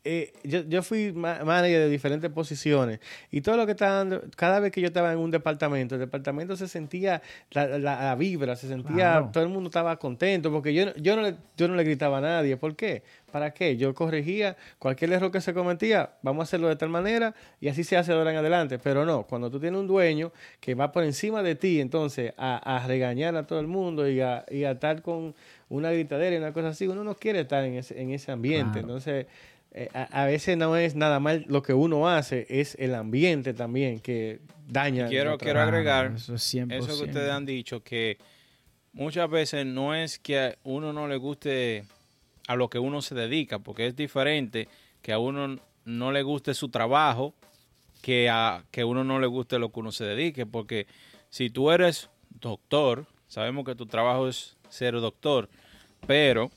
Eh, 0.08 0.32
yo, 0.44 0.60
yo 0.68 0.82
fui 0.84 1.12
ma- 1.12 1.42
manager 1.44 1.80
de 1.80 1.88
diferentes 1.88 2.30
posiciones 2.30 3.00
y 3.32 3.40
todo 3.40 3.56
lo 3.56 3.66
que 3.66 3.72
estaban, 3.72 4.22
cada 4.36 4.60
vez 4.60 4.70
que 4.70 4.80
yo 4.80 4.86
estaba 4.86 5.12
en 5.12 5.18
un 5.18 5.32
departamento, 5.32 5.96
el 5.96 6.00
departamento 6.00 6.56
se 6.56 6.68
sentía 6.68 7.22
la, 7.50 7.66
la- 7.66 8.04
la 8.04 8.14
vibra, 8.14 8.54
se 8.54 8.68
sentía, 8.68 9.14
todo 9.32 9.42
el 9.42 9.50
mundo 9.50 9.68
estaba 9.68 9.96
contento 9.98 10.52
porque 10.52 10.72
yo, 10.72 10.86
no- 10.86 10.94
yo, 10.94 11.16
no 11.16 11.22
le, 11.22 11.34
yo 11.56 11.66
no 11.66 11.75
le 11.75 11.82
gritaba 11.82 12.18
a 12.18 12.20
nadie. 12.20 12.56
¿Por 12.56 12.76
qué? 12.76 13.02
¿Para 13.32 13.50
qué? 13.52 13.76
Yo 13.76 13.92
corregía 13.94 14.56
cualquier 14.78 15.12
error 15.12 15.30
que 15.32 15.40
se 15.40 15.52
cometía, 15.52 16.10
vamos 16.22 16.42
a 16.42 16.44
hacerlo 16.44 16.68
de 16.68 16.76
tal 16.76 16.88
manera 16.88 17.34
y 17.60 17.66
así 17.68 17.82
se 17.82 17.96
hace 17.96 18.12
de 18.12 18.18
ahora 18.18 18.30
en 18.30 18.36
adelante. 18.38 18.78
Pero 18.78 19.04
no, 19.04 19.25
cuando 19.25 19.50
tú 19.50 19.58
tienes 19.58 19.80
un 19.80 19.88
dueño 19.88 20.30
que 20.60 20.75
va 20.76 20.92
por 20.92 21.02
encima 21.02 21.42
de 21.42 21.56
ti, 21.56 21.80
entonces 21.80 22.32
a, 22.38 22.76
a 22.76 22.86
regañar 22.86 23.34
a 23.36 23.44
todo 23.46 23.58
el 23.58 23.66
mundo 23.66 24.08
y 24.08 24.20
a, 24.20 24.44
y 24.50 24.62
a 24.64 24.70
estar 24.70 25.02
con 25.02 25.34
una 25.68 25.90
gritadera 25.90 26.36
y 26.36 26.38
una 26.38 26.52
cosa 26.52 26.68
así, 26.68 26.86
uno 26.86 27.02
no 27.02 27.16
quiere 27.16 27.40
estar 27.40 27.64
en 27.64 27.75
ese, 27.75 28.00
en 28.00 28.12
ese 28.12 28.30
ambiente. 28.30 28.78
Claro. 28.80 28.86
Entonces, 28.86 29.26
eh, 29.76 29.88
a, 29.95 30.23
a 30.23 30.26
veces 30.26 30.56
no 30.56 30.76
es 30.76 30.95
nada 30.97 31.21
mal 31.21 31.45
lo 31.49 31.62
que 31.62 31.75
uno 31.75 32.09
hace, 32.09 32.47
es 32.49 32.75
el 32.80 32.95
ambiente 32.95 33.52
también 33.54 34.00
que 34.00 34.40
daña. 34.66 35.06
Quiero- 35.06 35.37
quiero 35.38 35.61
agregar 35.61 36.12
Eso 36.16 36.35
es 36.35 36.42
100%. 36.54 36.73
Eso 36.73 36.87
que 36.99 37.04
ustedes 37.11 37.30
han 37.30 37.45
dicho, 37.47 37.83
que 37.83 38.16
muchas 38.92 39.28
veces 39.30 39.66
no 39.66 39.95
es 39.95 40.18
que 40.18 40.38
a 40.40 40.54
uno 40.64 40.92
no 40.92 41.06
le 41.09 41.16
guste 41.16 41.85
a 42.49 42.56
lo 42.56 42.68
que 42.71 42.78
uno 42.78 43.02
se 43.02 43.14
dedica, 43.14 43.59
porque 43.59 43.87
es 43.87 43.95
diferente 43.97 44.66
que 45.02 45.12
a 45.12 45.18
uno 45.18 45.59
no 45.85 46.11
le 46.12 46.23
guste 46.23 46.54
su 46.54 46.68
trabajo 46.68 47.35
que 48.02 48.28
a 48.30 48.64
que 48.71 48.85
uno 48.85 49.04
no 49.04 49.18
le 49.21 49.26
guste 49.26 49.59
lo 49.59 49.71
que 49.73 49.80
uno 49.80 49.92
se 49.92 50.04
dedique, 50.04 50.47
porque 50.47 50.87
si 51.28 51.50
tú 51.50 51.71
eres 51.71 52.09
doctor, 52.40 53.04
sabemos 53.26 53.64
que 53.64 53.75
tu 53.75 53.87
trabajo 53.87 54.28
es 54.28 54.56
ser 54.68 54.95
doctor, 54.95 55.49
pero 56.06 56.50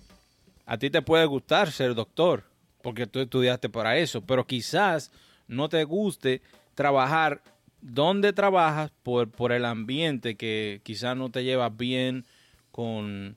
a 0.66 0.78
ti 0.78 0.90
te 0.90 1.02
puede 1.02 1.26
gustar 1.26 1.72
ser 1.72 1.96
doctor, 1.96 2.44
porque 2.82 3.08
tú 3.08 3.20
estudiaste 3.20 3.70
para 3.70 3.98
eso, 3.98 4.22
pero 4.22 4.46
quizás 4.48 5.12
no 5.48 5.70
te 5.70 5.84
guste 5.84 6.42
trabajar 6.76 7.42
donde 7.82 8.34
trabajas 8.34 8.92
por, 9.04 9.30
por 9.30 9.52
el 9.52 9.66
ambiente 9.66 10.36
que 10.36 10.82
quizás 10.84 11.16
no 11.16 11.30
te 11.30 11.44
llevas 11.44 11.76
bien 11.76 12.26
con, 12.72 13.36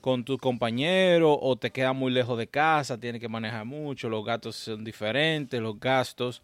con 0.00 0.24
tus 0.24 0.38
compañeros 0.38 1.38
o 1.40 1.56
te 1.56 1.70
queda 1.70 1.92
muy 1.92 2.12
lejos 2.12 2.38
de 2.38 2.46
casa, 2.46 2.98
tienes 2.98 3.20
que 3.20 3.28
manejar 3.28 3.64
mucho, 3.64 4.08
los 4.08 4.24
gastos 4.24 4.56
son 4.56 4.84
diferentes, 4.84 5.60
los 5.60 5.78
gastos. 5.78 6.42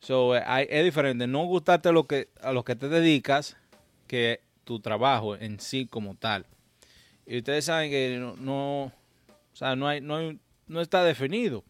So, 0.00 0.32
hay- 0.32 0.66
es 0.68 0.84
diferente 0.84 1.26
no 1.26 1.44
gustarte 1.44 1.92
lo 1.92 2.06
que, 2.06 2.28
a 2.40 2.52
lo 2.52 2.64
que 2.64 2.74
te 2.76 2.88
dedicas 2.88 3.56
que 4.06 4.40
tu 4.64 4.80
trabajo 4.80 5.36
en 5.36 5.58
sí 5.60 5.86
como 5.86 6.14
tal. 6.16 6.44
Y 7.26 7.38
ustedes 7.38 7.64
saben 7.66 7.90
que 7.90 8.16
no, 8.18 8.34
no, 8.36 8.82
o 8.84 8.92
sea, 9.54 9.76
no, 9.76 9.86
hay, 9.88 10.00
no, 10.00 10.16
hay- 10.16 10.38
no 10.72 10.80
está 10.80 11.04
definido. 11.04 11.64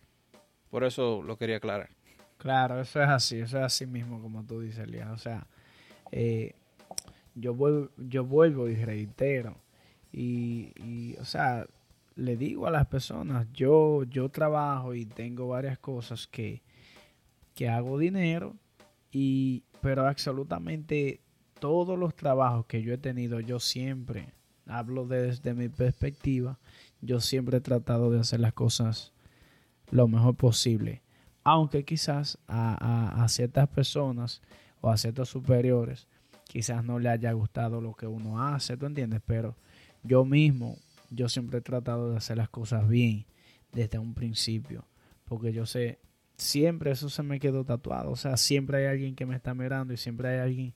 Por 0.71 0.85
eso 0.85 1.23
lo 1.23 1.37
quería 1.37 1.57
aclarar. 1.57 1.91
Claro, 2.39 2.81
eso 2.81 3.03
es 3.03 3.09
así, 3.09 3.39
eso 3.39 3.59
es 3.59 3.65
así 3.65 3.87
mismo 3.87 4.21
como 4.21 4.45
tú 4.45 4.61
dices, 4.61 4.81
Elías. 4.81 5.11
O 5.11 5.19
sea, 5.19 5.47
eh, 6.11 6.55
yo, 7.35 7.55
vuelvo, 7.55 7.91
yo 7.97 8.25
vuelvo 8.25 8.69
y 8.69 8.77
reitero. 8.77 9.57
Y, 10.13 10.73
y, 10.77 11.17
o 11.21 11.25
sea, 11.25 11.67
le 12.17 12.37
digo 12.37 12.67
a 12.67 12.71
las 12.71 12.87
personas, 12.87 13.47
yo, 13.53 14.05
yo 14.05 14.29
trabajo 14.29 14.95
y 14.95 15.07
tengo 15.07 15.49
varias 15.49 15.79
cosas 15.79 16.27
que, 16.27 16.63
que 17.55 17.69
hago 17.69 17.99
dinero, 17.99 18.57
y, 19.11 19.63
pero 19.81 20.07
absolutamente 20.07 21.21
todos 21.61 21.99
los 21.99 22.15
trabajos 22.15 22.67
que 22.67 22.83
yo 22.83 22.93
he 22.95 22.99
tenido, 22.99 23.41
yo 23.41 23.61
siempre, 23.61 24.33
hablo 24.67 25.07
desde 25.07 25.55
mi 25.55 25.69
perspectiva, 25.69 26.59
yo 27.03 27.21
siempre 27.21 27.59
he 27.59 27.61
tratado 27.61 28.11
de 28.11 28.21
hacer 28.21 28.41
las 28.41 28.55
cosas 28.55 29.13
lo 29.91 30.09
mejor 30.09 30.35
posible 30.37 31.03
aunque 31.45 31.85
quizás 31.85 32.39
a, 32.47 33.23
a- 33.23 33.29
ciertas 33.29 33.69
personas 33.69 34.43
o 34.81 34.91
a 34.91 34.97
ciertos 34.97 35.29
superiores 35.29 36.07
quizás 36.49 36.85
no 36.85 36.99
le 36.99 37.09
haya 37.09 37.33
gustado 37.33 37.81
lo 37.81 37.95
que 37.95 38.07
uno 38.07 38.43
hace, 38.43 38.77
¿tú 38.77 38.87
entiendes? 38.87 39.23
Pero 39.25 39.57
yo 40.03 40.25
mismo, 40.25 40.77
yo 41.11 41.29
siempre 41.29 41.59
he 41.59 41.63
tratado 41.63 42.11
de 42.11 42.17
hacer 42.19 42.37
las 42.37 42.51
cosas 42.51 42.87
bien 42.89 43.25
desde 43.73 43.99
un 43.99 44.13
principio, 44.15 44.85
porque 45.25 45.53
yo 45.53 45.65
sé, 45.65 45.99
siempre 46.37 46.91
eso 46.91 47.09
se 47.09 47.23
me 47.23 47.41
quedó 47.41 47.65
tatuado, 47.65 48.11
o 48.11 48.17
sea, 48.17 48.37
siempre 48.37 48.79
hay 48.79 48.87
alguien 48.87 49.15
que 49.15 49.25
me 49.25 49.35
está 49.35 49.55
mirando 49.55 49.95
y 49.95 49.97
siempre 49.97 50.29
hay 50.29 50.39
alguien 50.41 50.75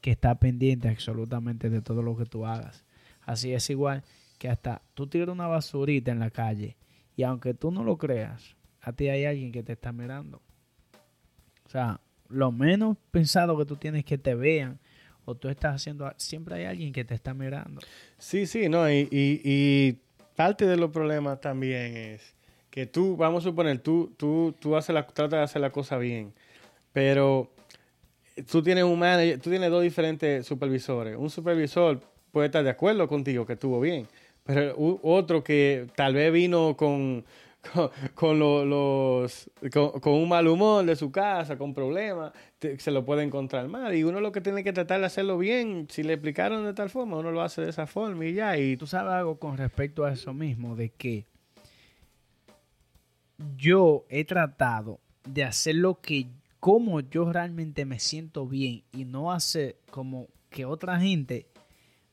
que 0.00 0.10
está 0.12 0.38
pendiente 0.38 0.88
absolutamente 0.88 1.68
de 1.68 1.82
todo 1.82 2.02
lo 2.02 2.16
que 2.16 2.24
tú 2.24 2.46
hagas. 2.46 2.84
Así 3.22 3.52
es 3.52 3.68
igual 3.68 4.04
que 4.38 4.48
hasta 4.48 4.82
tú 4.94 5.06
tiras 5.06 5.28
una 5.28 5.46
basurita 5.46 6.10
en 6.10 6.20
la 6.20 6.30
calle 6.30 6.76
y 7.16 7.24
aunque 7.24 7.54
tú 7.54 7.70
no 7.70 7.82
lo 7.84 7.98
creas, 7.98 8.56
a 8.80 8.92
ti 8.92 9.08
hay 9.08 9.24
alguien 9.24 9.52
que 9.52 9.62
te 9.62 9.72
está 9.72 9.92
mirando. 9.92 10.40
O 11.66 11.68
sea, 11.68 12.00
lo 12.28 12.52
menos 12.52 12.96
pensado 13.10 13.58
que 13.58 13.64
tú 13.64 13.76
tienes 13.76 14.04
que 14.04 14.18
te 14.18 14.34
vean 14.34 14.78
o 15.24 15.34
tú 15.34 15.48
estás 15.48 15.74
haciendo, 15.74 16.10
siempre 16.16 16.54
hay 16.54 16.64
alguien 16.64 16.92
que 16.92 17.04
te 17.04 17.14
está 17.14 17.34
mirando. 17.34 17.82
Sí, 18.16 18.46
sí, 18.46 18.68
no, 18.68 18.90
y, 18.90 19.08
y, 19.10 19.98
parte 20.34 20.66
de 20.66 20.76
los 20.76 20.90
problemas 20.90 21.40
también 21.40 21.96
es 21.96 22.34
que 22.70 22.86
tú, 22.86 23.16
vamos 23.16 23.44
a 23.44 23.48
suponer, 23.48 23.80
tú, 23.80 24.14
tú, 24.16 24.54
tú 24.58 24.76
haces 24.76 24.94
la, 24.94 25.06
tratas 25.06 25.38
de 25.38 25.44
hacer 25.44 25.60
la 25.60 25.70
cosa 25.70 25.98
bien, 25.98 26.32
pero 26.92 27.50
tú 28.50 28.62
tienes 28.62 28.84
un 28.84 28.98
manager, 28.98 29.38
tú 29.40 29.50
tienes 29.50 29.70
dos 29.70 29.82
diferentes 29.82 30.46
supervisores. 30.46 31.16
Un 31.18 31.28
supervisor 31.28 32.00
puede 32.32 32.46
estar 32.46 32.64
de 32.64 32.70
acuerdo 32.70 33.06
contigo 33.08 33.44
que 33.44 33.54
estuvo 33.54 33.80
bien, 33.80 34.06
pero 34.48 34.74
otro 35.02 35.44
que 35.44 35.88
tal 35.94 36.14
vez 36.14 36.32
vino 36.32 36.74
con, 36.74 37.22
con, 37.74 37.90
con 38.14 38.38
lo- 38.38 38.64
los 38.64 39.50
con, 39.70 40.12
un 40.14 40.26
mal 40.28 40.48
humor 40.48 40.86
de 40.86 40.96
su 40.96 41.12
casa, 41.12 41.58
con 41.58 41.74
problemas, 41.74 42.32
se 42.78 42.90
lo 42.90 43.04
puede 43.04 43.24
encontrar 43.24 43.68
mal. 43.68 43.94
Y 43.94 44.04
uno 44.04 44.20
lo 44.22 44.32
que 44.32 44.40
tiene 44.40 44.64
que 44.64 44.72
tratar 44.72 45.00
de 45.00 45.06
hacerlo 45.06 45.36
bien, 45.36 45.86
si 45.90 46.02
le 46.02 46.14
explicaron 46.14 46.64
de 46.64 46.72
tal 46.72 46.88
forma, 46.88 47.18
uno 47.18 47.30
lo 47.30 47.42
hace 47.42 47.60
de 47.60 47.68
esa 47.68 47.86
forma 47.86 48.24
y 48.24 48.32
ya. 48.32 48.56
Y 48.56 48.78
Tú 48.78 48.86
sabes 48.86 49.12
algo 49.12 49.38
con 49.38 49.58
respecto 49.58 50.06
a 50.06 50.12
eso 50.12 50.32
mismo, 50.32 50.76
de 50.76 50.88
que 50.88 51.26
yo 53.58 54.06
he 54.08 54.24
tratado 54.24 54.98
de 55.28 55.44
hacer 55.44 55.74
lo 55.74 56.00
que 56.00 56.26
como 56.58 57.00
yo 57.00 57.30
realmente 57.30 57.84
me 57.84 57.98
siento 57.98 58.46
bien 58.46 58.82
y 58.92 59.04
no 59.04 59.30
hacer 59.30 59.76
como 59.90 60.26
que 60.50 60.64
otra 60.64 60.98
gente 60.98 61.46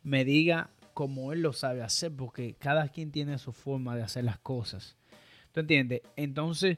me 0.04 0.24
diga 0.25 0.70
como 0.95 1.33
él 1.33 1.41
lo 1.41 1.51
sabe 1.51 1.83
hacer, 1.83 2.15
porque 2.15 2.55
cada 2.55 2.87
quien 2.87 3.11
tiene 3.11 3.37
su 3.37 3.51
forma 3.51 3.97
de 3.97 4.01
hacer 4.01 4.23
las 4.23 4.39
cosas. 4.39 4.95
¿Tú 5.51 5.59
entiendes? 5.59 6.01
Entonces, 6.15 6.77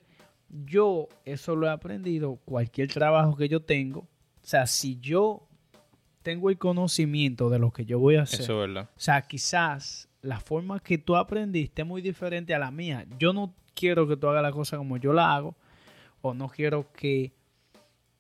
yo 0.50 1.08
eso 1.24 1.56
lo 1.56 1.68
he 1.68 1.70
aprendido, 1.70 2.40
cualquier 2.44 2.92
trabajo 2.92 3.38
que 3.38 3.48
yo 3.48 3.62
tengo, 3.62 4.00
o 4.00 4.08
sea, 4.42 4.66
si 4.66 5.00
yo 5.00 5.48
tengo 6.24 6.50
el 6.50 6.58
conocimiento 6.58 7.52
de 7.52 7.60
lo 7.60 7.72
que 7.72 7.86
yo 7.86 8.00
voy 8.00 8.16
a 8.16 8.24
hacer, 8.24 8.42
Eso 8.42 8.64
es 8.64 8.68
verdad. 8.68 8.90
o 8.90 9.00
sea, 9.00 9.22
quizás 9.22 10.10
la 10.24 10.40
forma 10.40 10.80
que 10.80 10.98
tú 10.98 11.16
aprendiste 11.16 11.84
es 11.84 11.88
muy 11.88 12.02
diferente 12.02 12.56
a 12.56 12.60
la 12.60 12.72
mía. 12.72 13.06
Yo 13.20 13.34
no 13.34 13.54
quiero 13.76 14.08
que 14.08 14.18
tú 14.18 14.28
hagas 14.28 14.42
la 14.42 14.52
cosa 14.52 14.78
como 14.78 14.98
yo 14.98 15.14
la 15.14 15.36
hago, 15.36 15.56
o 16.22 16.34
no 16.34 16.50
quiero 16.50 16.92
que, 16.92 17.34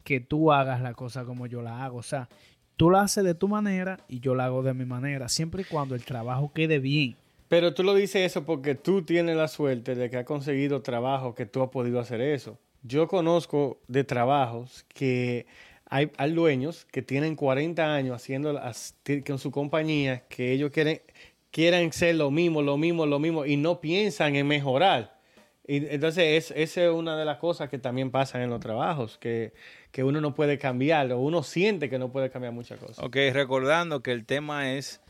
que 0.03 0.19
tú 0.19 0.51
hagas 0.51 0.79
la 0.79 0.93
cosa 0.93 1.25
como 1.25 1.47
yo 1.47 1.63
la 1.63 1.83
hago. 1.83 1.97
O 1.97 2.03
sea, 2.03 2.29
tú 2.77 2.91
la 2.91 3.01
haces 3.01 3.23
de 3.23 3.33
tu 3.33 3.47
manera 3.47 3.99
y 4.07 4.19
yo 4.19 4.35
la 4.35 4.45
hago 4.45 4.63
de 4.63 4.73
mi 4.73 4.85
manera, 4.85 5.27
siempre 5.27 5.63
y 5.63 5.65
cuando 5.65 5.95
el 5.95 6.05
trabajo 6.05 6.51
quede 6.53 6.79
bien. 6.79 7.15
Pero 7.49 7.73
tú 7.73 7.83
lo 7.83 7.95
dices 7.95 8.25
eso 8.25 8.45
porque 8.45 8.75
tú 8.75 9.01
tienes 9.01 9.35
la 9.35 9.47
suerte 9.47 9.95
de 9.95 10.09
que 10.09 10.17
has 10.17 10.25
conseguido 10.25 10.81
trabajo 10.81 11.33
que 11.33 11.45
tú 11.45 11.63
has 11.63 11.69
podido 11.69 11.99
hacer 11.99 12.21
eso. 12.21 12.57
Yo 12.83 13.07
conozco 13.07 13.79
de 13.87 14.03
trabajos 14.03 14.85
que 14.93 15.47
hay, 15.89 16.09
dueños 16.31 16.85
que 16.91 17.01
tienen 17.01 17.35
40 17.35 17.93
años 17.93 18.15
haciendo 18.15 18.59
con 19.25 19.39
su 19.39 19.51
compañía 19.51 20.23
que 20.27 20.51
ellos 20.51 20.71
quieren, 20.71 21.01
quieren 21.51 21.91
ser 21.93 22.15
lo 22.15 22.29
mismo, 22.29 22.61
lo 22.61 22.77
mismo, 22.77 23.05
lo 23.05 23.19
mismo 23.19 23.45
y 23.45 23.57
no 23.57 23.79
piensan 23.81 24.35
en 24.35 24.47
mejorar. 24.47 25.17
Y 25.65 25.85
entonces 25.87 26.51
es, 26.51 26.57
esa 26.57 26.85
es 26.85 26.91
una 26.91 27.17
de 27.17 27.25
las 27.25 27.37
cosas 27.37 27.69
que 27.69 27.77
también 27.77 28.11
pasan 28.11 28.41
en 28.41 28.49
los 28.49 28.59
trabajos, 28.59 29.17
que, 29.17 29.53
que 29.91 30.03
uno 30.03 30.21
no 30.21 30.35
puede 30.35 30.57
cambiar 30.57 31.11
o 31.11 31.19
uno 31.19 31.43
siente 31.43 31.89
que 31.89 31.99
no 31.99 32.09
puede 32.09 32.29
cambiar 32.29 32.53
muchas 32.53 32.79
cosas. 32.79 32.99
Ok, 32.99 33.15
recordando 33.31 34.01
que 34.01 34.11
el 34.11 34.25
tema 34.25 34.73
es 34.73 35.01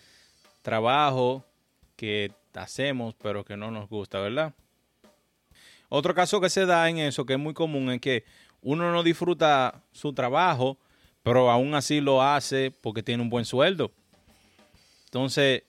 trabajo 0.62 1.46
que 1.96 2.32
hacemos 2.54 3.16
pero 3.22 3.44
que 3.44 3.58
no 3.58 3.72
nos 3.72 3.90
gusta, 3.90 4.20
¿verdad? 4.20 4.54
Otro 5.90 6.14
caso 6.14 6.42
que 6.42 6.50
se 6.50 6.66
da 6.66 6.90
en 6.90 6.98
eso, 6.98 7.26
que 7.26 7.34
es 7.34 7.40
muy 7.40 7.54
común, 7.54 7.92
es 7.92 8.02
que 8.02 8.26
uno 8.62 8.92
no 8.92 9.04
disfruta 9.04 9.84
su 9.92 10.14
trabajo, 10.14 10.78
pero 11.24 11.50
aún 11.50 11.76
así 11.76 12.02
lo 12.02 12.22
hace 12.22 12.72
porque 12.82 13.04
tiene 13.04 13.24
un 13.24 13.30
buen 13.30 13.46
sueldo. 13.46 13.92
Entonces, 15.06 15.64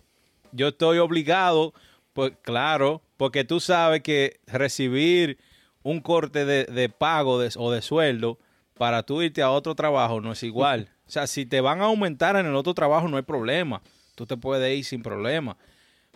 yo 0.52 0.68
estoy 0.68 0.98
obligado, 0.98 1.72
pues 2.12 2.32
claro, 2.42 3.02
porque 3.16 3.44
tú 3.44 3.60
sabes 3.60 4.02
que 4.02 4.40
recibir 4.46 5.38
un 5.82 6.00
corte 6.00 6.44
de, 6.44 6.88
pago 6.88 7.34
o 7.56 7.70
de 7.70 7.82
sueldo 7.82 8.38
para 8.78 9.02
tú 9.02 9.22
irte 9.22 9.42
a 9.42 9.50
otro 9.50 9.74
trabajo 9.74 10.20
no 10.20 10.32
es 10.32 10.42
igual. 10.42 10.88
O 11.08 11.10
sea, 11.10 11.26
si 11.26 11.46
te 11.46 11.62
van 11.62 11.80
a 11.80 11.84
aumentar 11.84 12.36
en 12.36 12.44
el 12.44 12.54
otro 12.54 12.74
trabajo 12.74 13.08
no 13.08 13.16
hay 13.16 13.22
problema. 13.22 13.80
Tú 14.14 14.26
te 14.26 14.36
puedes 14.36 14.76
ir 14.76 14.84
sin 14.84 15.02
problema. 15.02 15.56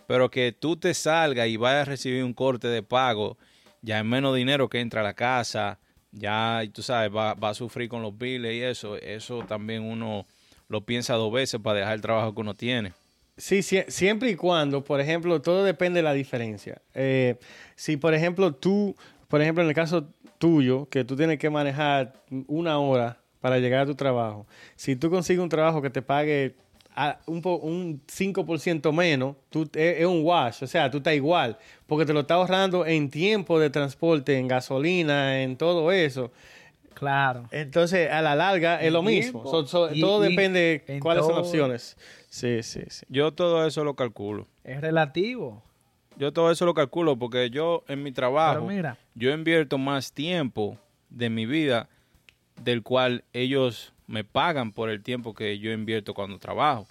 Pero 0.07 0.31
que 0.31 0.53
tú 0.53 0.77
te 0.77 0.93
salgas 0.93 1.49
y 1.49 1.57
vayas 1.57 1.89
a 1.89 1.91
recibir 1.91 2.23
un 2.23 2.35
corte 2.35 2.69
de 2.69 2.83
pago, 2.83 3.39
ya 3.81 3.99
es 3.99 4.05
menos 4.05 4.37
dinero 4.37 4.69
que 4.69 4.81
entra 4.81 5.01
a 5.01 5.05
la 5.05 5.15
casa, 5.15 5.79
ya 6.11 6.63
tú 6.75 6.83
sabes, 6.83 7.11
va, 7.11 7.33
va 7.33 7.49
a 7.49 7.55
sufrir 7.55 7.89
con 7.89 8.03
los 8.03 8.19
biles 8.19 8.53
y 8.55 8.61
eso. 8.61 8.97
Eso 8.97 9.45
también 9.49 9.83
uno 9.83 10.27
lo 10.69 10.85
piensa 10.85 11.15
dos 11.15 11.33
veces 11.33 11.59
para 11.59 11.79
dejar 11.79 11.95
el 11.95 12.03
trabajo 12.03 12.35
que 12.35 12.41
uno 12.43 12.53
tiene. 12.53 12.93
Sí, 13.37 13.63
siempre 13.63 14.31
y 14.31 14.37
cuando, 14.37 14.85
por 14.85 15.01
ejemplo, 15.01 15.41
todo 15.41 15.65
depende 15.65 16.01
de 16.01 16.05
la 16.05 16.13
diferencia. 16.13 16.83
Eh, 16.95 17.37
si, 17.77 17.97
por 17.97 18.13
ejemplo, 18.13 18.55
tú, 18.55 18.95
por 19.29 19.41
ejemplo, 19.41 19.63
en 19.63 19.71
el 19.71 19.75
caso 19.75 20.09
tuyo, 20.43 20.89
que 20.89 21.05
tú 21.05 21.15
tienes 21.15 21.39
que 21.39 21.49
manejar 21.51 22.15
una 22.49 22.77
hora 22.81 23.17
para 23.41 23.61
llegar 23.61 23.83
a 23.83 23.87
tu 23.87 23.95
trabajo, 23.95 24.45
si 24.75 24.97
tú 24.97 25.09
consigues 25.09 25.41
un 25.41 25.49
trabajo 25.49 25.81
que 25.81 25.89
te 25.89 26.03
pague 26.03 26.57
un, 27.27 27.41
un 27.45 28.03
5% 28.05 28.93
menos, 28.93 29.37
tú, 29.51 29.71
es, 29.73 30.05
un 30.05 30.25
wash, 30.25 30.65
o 30.65 30.67
sea, 30.67 30.91
tú 30.91 30.97
estás 30.97 31.15
igual, 31.15 31.57
porque 31.87 32.05
te 32.05 32.13
lo 32.13 32.21
estás 32.21 32.39
ahorrando 32.39 32.85
en 32.85 33.09
tiempo 33.09 33.61
de 33.61 33.71
transporte, 33.71 34.37
en 34.37 34.49
gasolina, 34.49 35.45
en 35.45 35.57
todo 35.57 35.93
eso. 35.93 36.33
Claro. 36.93 37.45
Entonces, 37.53 38.11
a 38.11 38.21
la 38.21 38.35
larga 38.35 38.83
es 38.83 38.93
lo 38.93 39.05
mismo. 39.05 39.45
todo 39.45 40.21
depende 40.21 40.83
de 40.89 40.99
cuáles 40.99 41.25
son 41.25 41.37
las 41.37 41.47
opciones. 41.47 41.97
Sí, 42.29 42.65
sí, 42.65 42.81
sí. 42.89 43.07
Yo 43.09 43.33
todo 43.33 43.65
eso 43.65 43.85
lo 43.85 43.95
calculo. 43.95 44.49
Es 44.65 44.81
relativo. 44.81 45.63
Yo 46.17 46.33
todo 46.33 46.51
eso 46.51 46.67
lo 46.67 46.75
calculo 46.75 47.17
porque 47.17 47.51
yo 47.51 47.85
en 47.89 48.03
mi 48.03 48.13
trabajo, 48.13 48.69
yo 49.15 49.33
invierto 49.33 49.79
más 49.79 50.13
tiempo 50.13 50.79
de 51.11 51.31
mi 51.31 51.47
vida 51.47 51.89
del 52.63 52.83
cual 52.83 53.25
ellos 53.33 53.93
me 54.07 54.25
pagan 54.25 54.73
por 54.73 54.91
el 54.91 55.03
tiempo 55.03 55.35
que 55.35 55.59
yo 55.59 55.73
invierto 55.73 56.15
cuando 56.15 56.39
trabajo. 56.39 56.87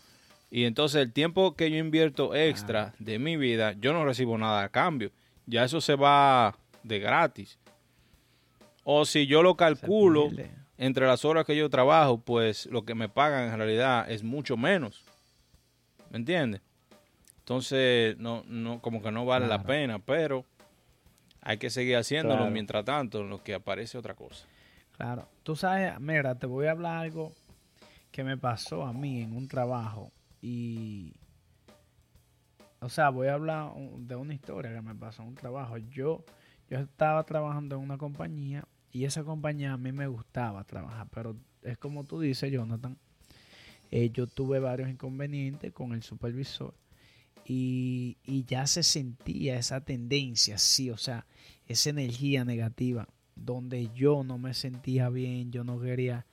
Y 0.49 0.65
entonces 0.65 1.01
el 1.01 1.13
tiempo 1.13 1.55
que 1.55 1.71
yo 1.71 1.77
invierto 1.77 2.35
extra 2.35 2.93
de 2.99 3.19
mi 3.19 3.37
vida, 3.37 3.73
yo 3.79 3.93
no 3.93 4.03
recibo 4.03 4.37
nada 4.37 4.63
a 4.63 4.69
cambio. 4.69 5.11
Ya 5.45 5.63
eso 5.63 5.79
se 5.79 5.95
va 5.95 6.55
de 6.83 6.99
gratis. 6.99 7.57
O 8.83 9.05
si 9.05 9.27
yo 9.27 9.43
lo 9.43 9.55
calculo 9.55 10.29
entre 10.77 11.05
las 11.05 11.23
horas 11.23 11.45
que 11.45 11.55
yo 11.55 11.69
trabajo, 11.69 12.19
pues 12.19 12.65
lo 12.65 12.83
que 12.83 12.95
me 12.95 13.07
pagan 13.07 13.49
en 13.49 13.57
realidad 13.57 14.09
es 14.11 14.23
mucho 14.23 14.57
menos. 14.57 15.05
¿Me 16.09 16.17
entiendes? 16.17 16.61
Entonces, 17.51 18.17
no, 18.17 18.45
no, 18.47 18.81
como 18.81 19.01
que 19.01 19.11
no 19.11 19.25
vale 19.25 19.45
la 19.45 19.61
pena, 19.61 19.99
pero 19.99 20.45
hay 21.41 21.57
que 21.57 21.69
seguir 21.69 21.97
haciéndolo 21.97 22.49
mientras 22.49 22.85
tanto, 22.85 23.19
en 23.19 23.29
lo 23.29 23.43
que 23.43 23.53
aparece 23.53 23.97
otra 23.97 24.13
cosa. 24.13 24.47
Claro. 24.95 25.27
Tú 25.43 25.57
sabes, 25.57 25.99
mira, 25.99 26.35
te 26.35 26.45
voy 26.45 26.67
a 26.67 26.71
hablar 26.71 26.99
algo 26.99 27.33
que 28.09 28.23
me 28.23 28.37
pasó 28.37 28.85
a 28.85 28.93
mí 28.93 29.21
en 29.21 29.35
un 29.35 29.49
trabajo 29.49 30.13
y 30.41 31.13
o 32.79 32.87
sea, 32.87 33.09
voy 33.09 33.27
a 33.27 33.33
hablar 33.33 33.73
de 33.75 34.15
una 34.15 34.33
historia 34.33 34.73
que 34.73 34.81
me 34.81 34.95
pasó 34.95 35.21
en 35.23 35.27
un 35.27 35.35
trabajo. 35.35 35.75
Yo 35.77 36.23
yo 36.69 36.79
estaba 36.79 37.21
trabajando 37.25 37.75
en 37.75 37.81
una 37.81 37.97
compañía 37.97 38.63
y 38.93 39.03
esa 39.03 39.25
compañía 39.25 39.73
a 39.73 39.77
mí 39.77 39.91
me 39.91 40.07
gustaba 40.07 40.63
trabajar, 40.63 41.07
pero 41.13 41.35
es 41.63 41.77
como 41.77 42.05
tú 42.05 42.21
dices, 42.21 42.49
Jonathan, 42.49 42.97
eh, 43.91 44.09
yo 44.09 44.25
tuve 44.25 44.59
varios 44.59 44.87
inconvenientes 44.87 45.73
con 45.73 45.91
el 45.91 46.01
supervisor 46.01 46.73
y, 47.53 48.45
ya 48.47 48.65
se 48.65 48.81
sentía 48.81 49.57
esa 49.57 49.81
tendencia, 49.81 50.57
sí, 50.57 50.89
o 50.89 50.97
sea, 50.97 51.25
esa 51.67 51.89
energía 51.89 52.45
negativa, 52.45 53.09
donde 53.35 53.89
yo 53.93 54.23
no 54.23 54.37
me 54.37 54.53
sentía 54.53 55.09
bien, 55.09 55.51
yo 55.51 55.65
no 55.65 55.77
quería, 55.77 56.25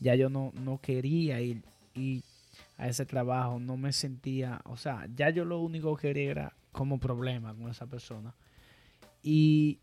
ya 0.00 0.14
yo 0.14 0.30
no, 0.30 0.50
no 0.54 0.80
quería 0.80 1.42
ir, 1.42 1.62
ir 1.94 2.22
a 2.78 2.88
ese 2.88 3.04
trabajo, 3.04 3.60
no 3.60 3.76
me 3.76 3.92
sentía, 3.92 4.62
o 4.64 4.78
sea, 4.78 5.06
ya 5.14 5.28
yo 5.28 5.44
lo 5.44 5.60
único 5.60 5.94
que 5.94 6.08
quería 6.08 6.30
era 6.30 6.56
como 6.72 6.98
problema 6.98 7.54
con 7.54 7.68
esa 7.68 7.86
persona. 7.86 8.34
Y 9.22 9.78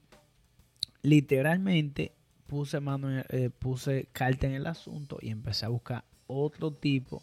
literalmente 1.04 2.14
puse 2.48 2.80
mano, 2.80 3.10
eh, 3.30 3.52
puse 3.52 4.08
carta 4.12 4.48
en 4.48 4.54
el 4.54 4.66
asunto 4.66 5.20
y 5.22 5.30
empecé 5.30 5.68
a 5.68 5.70
buscar 5.70 6.04
otro 6.26 6.74
tipo 6.74 7.22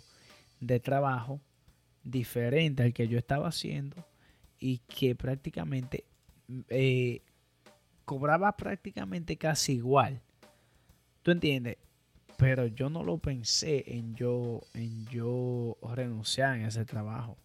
de 0.60 0.78
trabajo 0.78 1.40
diferente 2.06 2.82
al 2.82 2.92
que 2.92 3.08
yo 3.08 3.18
estaba 3.18 3.48
haciendo 3.48 4.06
y 4.58 4.78
que 4.78 5.14
prácticamente 5.14 6.04
eh, 6.68 7.22
cobraba 8.04 8.56
prácticamente 8.56 9.36
casi 9.36 9.74
igual. 9.74 10.22
¿Tú 11.22 11.32
entiendes? 11.32 11.76
Pero 12.38 12.66
yo 12.66 12.88
no 12.90 13.02
lo 13.02 13.18
pensé 13.18 13.84
en 13.86 14.14
yo, 14.14 14.62
en 14.74 15.06
yo 15.06 15.76
renunciar 15.94 16.58
en 16.58 16.66
ese 16.66 16.84
trabajo, 16.84 17.36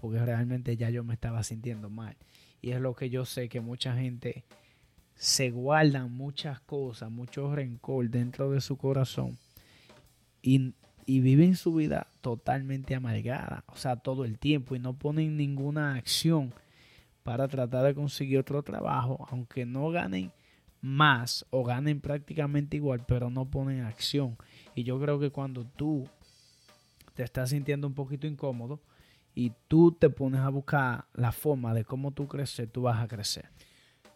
porque 0.00 0.18
realmente 0.24 0.76
ya 0.76 0.90
yo 0.90 1.02
me 1.02 1.14
estaba 1.14 1.42
sintiendo 1.42 1.90
mal. 1.90 2.16
Y 2.60 2.70
es 2.70 2.80
lo 2.80 2.94
que 2.94 3.10
yo 3.10 3.24
sé 3.24 3.48
que 3.48 3.60
mucha 3.60 3.96
gente 3.96 4.44
se 5.14 5.50
guardan 5.50 6.12
muchas 6.12 6.60
cosas, 6.60 7.10
mucho 7.10 7.54
rencor 7.54 8.08
dentro 8.10 8.50
de 8.50 8.60
su 8.60 8.76
corazón 8.76 9.38
y, 10.44 10.74
y 11.06 11.20
viven 11.20 11.56
su 11.56 11.74
vida 11.74 12.08
totalmente 12.20 12.94
amargada, 12.94 13.64
o 13.68 13.76
sea, 13.76 13.96
todo 13.96 14.24
el 14.24 14.38
tiempo 14.38 14.74
y 14.74 14.78
no 14.78 14.94
ponen 14.94 15.36
ninguna 15.36 15.94
acción 15.94 16.52
para 17.22 17.48
tratar 17.48 17.84
de 17.84 17.94
conseguir 17.94 18.38
otro 18.38 18.62
trabajo, 18.62 19.26
aunque 19.30 19.64
no 19.66 19.90
ganen 19.90 20.32
más 20.80 21.46
o 21.50 21.64
ganen 21.64 22.00
prácticamente 22.00 22.76
igual, 22.76 23.04
pero 23.06 23.30
no 23.30 23.50
ponen 23.50 23.84
acción. 23.84 24.36
Y 24.74 24.84
yo 24.84 25.00
creo 25.00 25.18
que 25.18 25.30
cuando 25.30 25.64
tú 25.64 26.08
te 27.14 27.22
estás 27.22 27.50
sintiendo 27.50 27.86
un 27.86 27.94
poquito 27.94 28.26
incómodo, 28.26 28.80
y 29.34 29.52
tú 29.68 29.92
te 29.92 30.10
pones 30.10 30.40
a 30.40 30.48
buscar 30.48 31.06
la 31.14 31.32
forma 31.32 31.74
de 31.74 31.84
cómo 31.84 32.12
tú 32.12 32.28
creces, 32.28 32.70
tú 32.70 32.82
vas 32.82 33.02
a 33.02 33.08
crecer. 33.08 33.46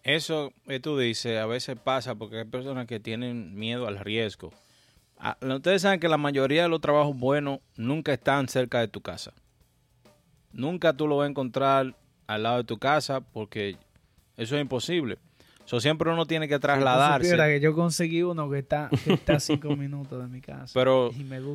Eso 0.04 0.52
tú 0.80 0.96
dices 0.96 1.38
a 1.38 1.46
veces 1.46 1.76
pasa 1.78 2.14
porque 2.14 2.38
hay 2.38 2.44
personas 2.44 2.86
que 2.86 3.00
tienen 3.00 3.54
miedo 3.54 3.88
al 3.88 3.98
riesgo. 3.98 4.52
Ah, 5.18 5.36
ustedes 5.40 5.82
saben 5.82 6.00
que 6.00 6.08
la 6.08 6.16
mayoría 6.16 6.62
de 6.62 6.68
los 6.68 6.80
trabajos 6.80 7.16
buenos 7.16 7.60
nunca 7.76 8.12
están 8.12 8.48
cerca 8.48 8.80
de 8.80 8.88
tu 8.88 9.00
casa. 9.00 9.32
Nunca 10.52 10.92
tú 10.92 11.06
lo 11.06 11.16
vas 11.18 11.26
a 11.26 11.30
encontrar 11.30 11.94
al 12.26 12.42
lado 12.42 12.58
de 12.58 12.64
tu 12.64 12.78
casa 12.78 13.20
porque 13.20 13.76
eso 14.36 14.56
es 14.56 14.62
imposible. 14.62 15.18
So, 15.64 15.80
siempre 15.80 16.10
uno 16.10 16.24
tiene 16.24 16.48
que 16.48 16.58
trasladarse. 16.58 17.36
que 17.36 17.60
yo 17.60 17.74
conseguí 17.74 18.22
uno 18.22 18.48
que 18.48 18.60
está, 18.60 18.88
que 19.04 19.12
está 19.14 19.34
a 19.34 19.40
cinco 19.40 19.76
minutos 19.76 20.22
de 20.22 20.28
mi 20.28 20.40
casa. 20.40 20.72
Pero, 20.72 21.10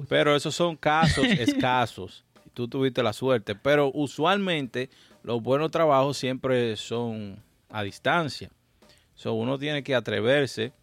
pero 0.07 0.35
esos 0.35 0.53
son 0.53 0.75
casos 0.75 1.25
escasos 1.39 2.23
tú 2.53 2.67
tuviste 2.67 3.03
la 3.03 3.13
suerte. 3.13 3.55
Pero 3.55 3.91
usualmente 3.93 4.89
los 5.23 5.41
buenos 5.41 5.71
trabajos 5.71 6.17
siempre 6.17 6.75
son 6.75 7.41
a 7.69 7.83
distancia. 7.83 8.49
So, 9.15 9.33
uno 9.33 9.57
tiene 9.57 9.83
que 9.83 9.95
atreverse, 9.95 10.73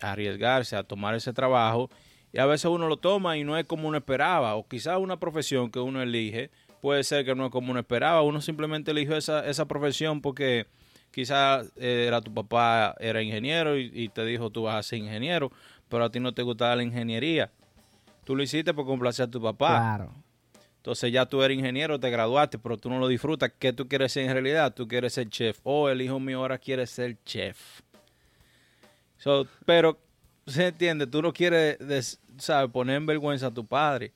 a 0.00 0.12
arriesgarse 0.12 0.76
a 0.76 0.82
tomar 0.82 1.14
ese 1.14 1.32
trabajo. 1.32 1.90
Y 2.32 2.38
a 2.38 2.46
veces 2.46 2.66
uno 2.66 2.88
lo 2.88 2.96
toma 2.96 3.36
y 3.36 3.44
no 3.44 3.56
es 3.56 3.64
como 3.64 3.88
uno 3.88 3.98
esperaba. 3.98 4.54
O 4.56 4.66
quizás 4.66 4.98
una 4.98 5.18
profesión 5.18 5.70
que 5.70 5.80
uno 5.80 6.02
elige 6.02 6.50
puede 6.80 7.04
ser 7.04 7.24
que 7.24 7.34
no 7.34 7.46
es 7.46 7.50
como 7.50 7.70
uno 7.70 7.80
esperaba. 7.80 8.22
Uno 8.22 8.40
simplemente 8.40 8.90
eligió 8.90 9.16
esa, 9.16 9.46
esa 9.46 9.66
profesión 9.66 10.20
porque 10.20 10.66
quizás 11.10 11.72
eh, 11.76 12.04
era 12.06 12.20
tu 12.20 12.32
papá 12.32 12.94
era 13.00 13.22
ingeniero 13.22 13.78
y, 13.78 13.90
y, 13.94 14.08
te 14.08 14.24
dijo 14.24 14.50
tú 14.50 14.64
vas 14.64 14.76
a 14.76 14.82
ser 14.82 14.98
ingeniero, 14.98 15.50
pero 15.88 16.04
a 16.04 16.10
ti 16.10 16.20
no 16.20 16.32
te 16.32 16.42
gustaba 16.42 16.76
la 16.76 16.82
ingeniería. 16.82 17.50
Tú 18.24 18.36
lo 18.36 18.42
hiciste 18.42 18.74
por 18.74 18.84
complacer 18.84 19.26
a 19.26 19.30
tu 19.30 19.40
papá. 19.40 19.78
Claro. 19.78 20.12
Entonces 20.88 21.12
ya 21.12 21.26
tú 21.26 21.42
eres 21.42 21.58
ingeniero, 21.58 21.98
te 21.98 22.08
graduaste, 22.08 22.58
pero 22.58 22.76
tú 22.78 22.88
no 22.88 22.98
lo 22.98 23.08
disfrutas. 23.08 23.52
¿Qué 23.58 23.72
tú 23.72 23.88
quieres 23.88 24.12
ser 24.12 24.24
en 24.24 24.32
realidad? 24.32 24.72
Tú 24.74 24.86
quieres 24.86 25.12
ser 25.12 25.28
chef. 25.28 25.58
Oh, 25.62 25.88
el 25.88 26.00
hijo 26.00 26.20
mío 26.20 26.38
ahora 26.38 26.56
quiere 26.56 26.86
ser 26.86 27.16
chef. 27.24 27.82
pero, 29.66 29.98
¿se 30.48 30.68
entiende? 30.68 31.06
Tú 31.06 31.22
no 31.22 31.32
quieres, 31.32 32.18
¿sabes? 32.38 32.70
Poner 32.70 32.96
en 32.96 33.06
vergüenza 33.06 33.46
a 33.46 33.50
tu 33.50 33.66
padre. 33.66 34.12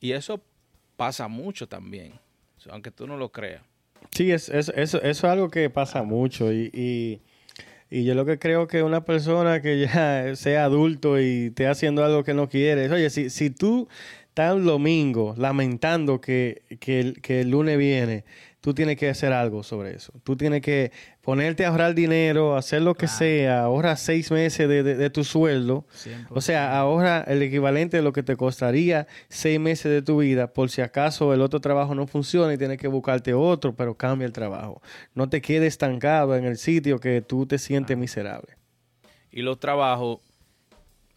Y 0.00 0.12
eso 0.12 0.40
pasa 0.96 1.28
mucho 1.28 1.68
también, 1.68 2.12
aunque 2.70 2.90
tú 2.90 3.06
no 3.06 3.16
lo 3.16 3.30
creas. 3.30 3.62
Sí, 4.10 4.30
es, 4.30 4.48
eso, 4.48 4.72
eso, 4.74 5.02
es 5.02 5.24
algo 5.24 5.50
que 5.50 5.70
pasa 5.70 6.02
mucho 6.02 6.52
y, 6.52 6.70
y, 6.72 7.20
y, 7.90 8.04
yo 8.04 8.14
lo 8.14 8.26
que 8.26 8.38
creo 8.38 8.68
que 8.68 8.82
una 8.82 9.04
persona 9.04 9.62
que 9.62 9.80
ya 9.80 10.36
sea 10.36 10.64
adulto 10.64 11.18
y 11.18 11.46
esté 11.46 11.66
haciendo 11.66 12.04
algo 12.04 12.22
que 12.22 12.34
no 12.34 12.48
quiere, 12.48 12.90
oye, 12.90 13.08
si, 13.10 13.30
si 13.30 13.50
tú 13.50 13.88
está 14.34 14.50
el 14.50 14.64
domingo 14.64 15.34
lamentando 15.38 16.20
que, 16.20 16.62
el, 16.68 17.50
lunes 17.50 17.78
viene, 17.78 18.24
tú 18.64 18.72
tienes 18.72 18.96
que 18.96 19.10
hacer 19.10 19.34
algo 19.34 19.62
sobre 19.62 19.94
eso. 19.94 20.10
Tú 20.22 20.36
tienes 20.38 20.62
que 20.62 20.90
ponerte 21.20 21.66
a 21.66 21.68
ahorrar 21.68 21.94
dinero, 21.94 22.56
hacer 22.56 22.80
lo 22.80 22.94
que 22.94 23.08
sea, 23.08 23.60
ahorra 23.64 23.94
seis 23.94 24.30
meses 24.30 24.66
de, 24.66 24.82
de- 24.82 24.94
de 24.94 25.10
tu 25.10 25.22
sueldo. 25.22 25.84
O 26.30 26.40
sea, 26.40 26.78
ahorra 26.78 27.20
el 27.26 27.42
equivalente 27.42 27.98
de 27.98 28.02
lo 28.02 28.14
que 28.14 28.22
te 28.22 28.36
costaría 28.38 29.06
seis 29.28 29.60
meses 29.60 29.92
de 29.92 30.00
tu 30.00 30.16
vida 30.20 30.46
por 30.46 30.70
si 30.70 30.80
acaso 30.80 31.34
el 31.34 31.42
otro 31.42 31.60
trabajo 31.60 31.94
no 31.94 32.06
funciona 32.06 32.54
y 32.54 32.56
tienes 32.56 32.78
que 32.78 32.88
buscarte 32.88 33.34
otro, 33.34 33.74
pero 33.74 33.94
cambia 33.98 34.24
el 34.24 34.32
trabajo. 34.32 34.80
No 35.14 35.28
te 35.28 35.42
quedes 35.42 35.68
estancado 35.68 36.34
en 36.34 36.46
el 36.46 36.56
sitio 36.56 36.98
que 37.00 37.20
tú 37.20 37.44
te 37.44 37.58
sientes 37.58 37.98
miserable. 37.98 38.56
Y 39.30 39.42
los 39.42 39.60
trabajos, 39.60 40.20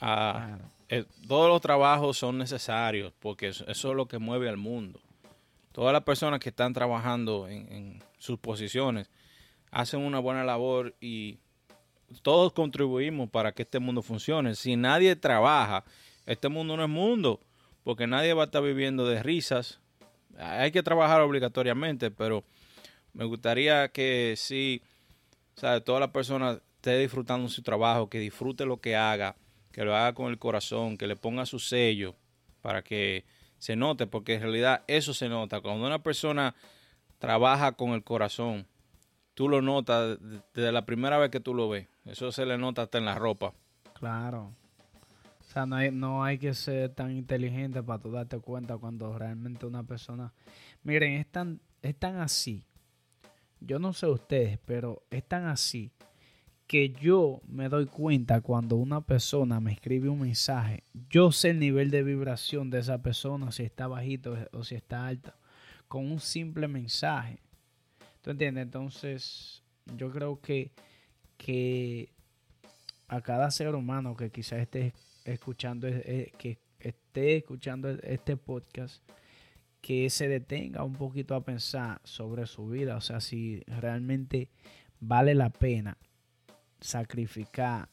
ah, 0.02 0.48
Claro. 0.48 0.64
eh, 0.90 1.06
todos 1.30 1.48
los 1.48 1.62
trabajos 1.62 2.18
son 2.18 2.38
necesarios 2.38 3.14
porque 3.20 3.48
eso 3.48 3.66
es 3.70 3.84
lo 3.84 4.06
que 4.08 4.18
mueve 4.18 4.50
al 4.50 4.58
mundo. 4.58 5.00
Todas 5.78 5.94
las 5.94 6.02
personas 6.02 6.40
que 6.40 6.50
están 6.50 6.74
trabajando 6.74 7.48
en, 7.48 8.02
sus 8.18 8.40
posiciones 8.40 9.12
hacen 9.70 10.00
una 10.00 10.18
buena 10.18 10.44
labor 10.44 10.96
y 11.00 11.38
todos 12.24 12.52
contribuimos 12.52 13.30
para 13.30 13.52
que 13.52 13.62
este 13.62 13.78
mundo 13.78 14.02
funcione. 14.02 14.56
Si 14.56 14.76
nadie 14.76 15.16
trabaja, 15.16 15.84
este 16.26 16.50
mundo 16.50 16.76
no 16.76 16.84
es 16.84 16.90
mundo, 16.90 17.42
porque 17.84 18.08
nadie 18.08 18.34
va 18.34 18.42
a 18.42 18.46
estar 18.46 18.63
viviendo 18.63 19.06
de 19.06 19.22
risas. 19.22 19.80
Hay 20.40 20.72
que 20.72 20.82
trabajar 20.82 21.22
obligatoriamente, 21.22 22.10
pero 22.10 22.44
me 23.13 23.26
gustaría 23.26 23.88
que 23.90 24.34
sí, 24.36 24.82
sea, 25.54 25.80
toda 25.82 26.00
la 26.00 26.12
persona 26.12 26.60
esté 26.78 26.98
disfrutando 26.98 27.50
su 27.50 27.62
trabajo, 27.62 28.10
que 28.10 28.18
disfrute 28.18 28.66
lo 28.66 28.82
que 28.82 28.96
haga, 28.96 29.36
que 29.72 29.86
lo 29.86 29.96
haga 29.96 30.16
con 30.16 30.32
el 30.32 30.40
corazón, 30.40 30.98
que 30.98 31.06
le 31.06 31.16
ponga 31.16 31.46
su 31.46 31.60
sello 31.60 32.16
para 32.63 32.82
que 32.82 33.26
se 33.58 33.76
note, 33.76 34.08
porque 34.08 34.36
en 34.36 34.41
realidad 34.41 34.84
eso 34.88 35.13
se 35.13 35.30
nota. 35.30 35.62
Cuando 35.62 35.86
una 35.86 36.00
persona 36.04 36.56
trabaja 37.20 37.72
con 37.74 37.91
el 37.91 38.04
corazón, 38.04 38.67
tú 39.34 39.50
lo 39.50 39.62
notas 39.62 40.20
de- 40.22 40.41
desde 40.54 40.72
la 40.72 40.86
primera 40.86 41.17
vez 41.17 41.30
que 41.32 41.39
tú 41.39 41.54
lo 41.54 41.70
ves. 41.70 41.88
Eso 42.06 42.32
se 42.32 42.46
le 42.46 42.58
nota 42.58 42.84
hasta 42.84 42.98
en 42.98 43.06
la 43.06 43.15
ropa. 43.15 43.54
Claro. 43.93 44.54
O 45.39 45.43
sea, 45.50 45.65
no 45.65 45.76
hay, 45.78 45.91
no 45.91 46.24
hay 46.24 46.38
que 46.38 46.54
ser 46.54 46.93
tan 46.93 47.12
inteligente 47.12 47.82
para 47.82 48.00
tú 48.02 48.12
darte 48.12 48.38
cuenta 48.39 48.78
cuando 48.78 49.17
realmente 49.17 49.65
una 49.65 49.84
persona... 49.84 50.34
Miren, 50.84 51.13
es 51.13 51.28
tan, 51.28 51.60
es 51.82 51.96
tan 51.96 52.17
así. 52.17 52.63
Yo 53.60 53.80
no 53.80 53.93
sé 53.93 54.06
ustedes, 54.08 54.60
pero 54.65 55.02
es 55.10 55.24
tan 55.28 55.46
así 55.46 55.91
que 56.68 56.90
yo 56.90 57.42
me 57.48 57.70
doy 57.70 57.86
cuenta 57.86 58.42
cuando 58.42 58.76
una 58.76 59.00
persona 59.00 59.62
me 59.62 59.72
escribe 59.72 60.10
un 60.10 60.20
mensaje. 60.20 60.84
Yo 61.10 61.32
sé 61.32 61.52
el 61.52 61.60
nivel 61.60 61.90
de 61.90 62.04
vibración 62.04 62.70
de 62.70 62.80
esa 62.80 63.02
persona, 63.02 63.52
si 63.54 63.64
está 63.64 63.88
bajito 63.88 64.38
o 64.52 64.64
si 64.66 64.76
está 64.76 65.08
alta, 65.08 65.38
con 65.88 66.06
un 66.12 66.20
simple 66.20 66.68
mensaje. 66.68 67.40
¿Tú 68.22 68.32
entiendes? 68.32 68.64
Entonces, 68.64 69.64
yo 69.96 70.12
creo 70.12 70.42
que, 70.42 70.74
que 71.38 72.12
a 73.08 73.22
cada 73.22 73.50
ser 73.50 73.74
humano 73.74 74.18
que 74.18 74.30
quizás 74.30 74.60
esté 74.60 74.94
escuchando 75.24 75.88
eh, 75.88 76.04
eh, 76.06 76.32
que 76.38 76.60
esté 76.80 77.38
escuchando 77.38 77.90
este 77.90 78.36
podcast 78.36 79.02
que 79.80 80.10
se 80.10 80.28
detenga 80.28 80.84
un 80.84 80.94
poquito 80.94 81.34
a 81.36 81.46
pensar 81.46 82.02
sobre 82.04 82.46
su 82.46 82.68
vida, 82.68 82.98
o 82.98 83.02
sea, 83.02 83.22
si 83.22 83.62
realmente 83.68 84.50
vale 85.00 85.34
la 85.34 85.50
pena 85.50 85.98
sacrificar 86.80 87.90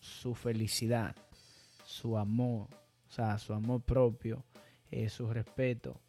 su 0.00 0.34
felicidad, 0.34 1.14
su 1.84 2.16
amor, 2.16 2.68
o 3.08 3.10
sea, 3.10 3.38
su 3.38 3.52
amor 3.52 3.82
propio, 3.82 4.44
eh, 4.90 5.08
su 5.08 5.28
respeto 5.32 6.00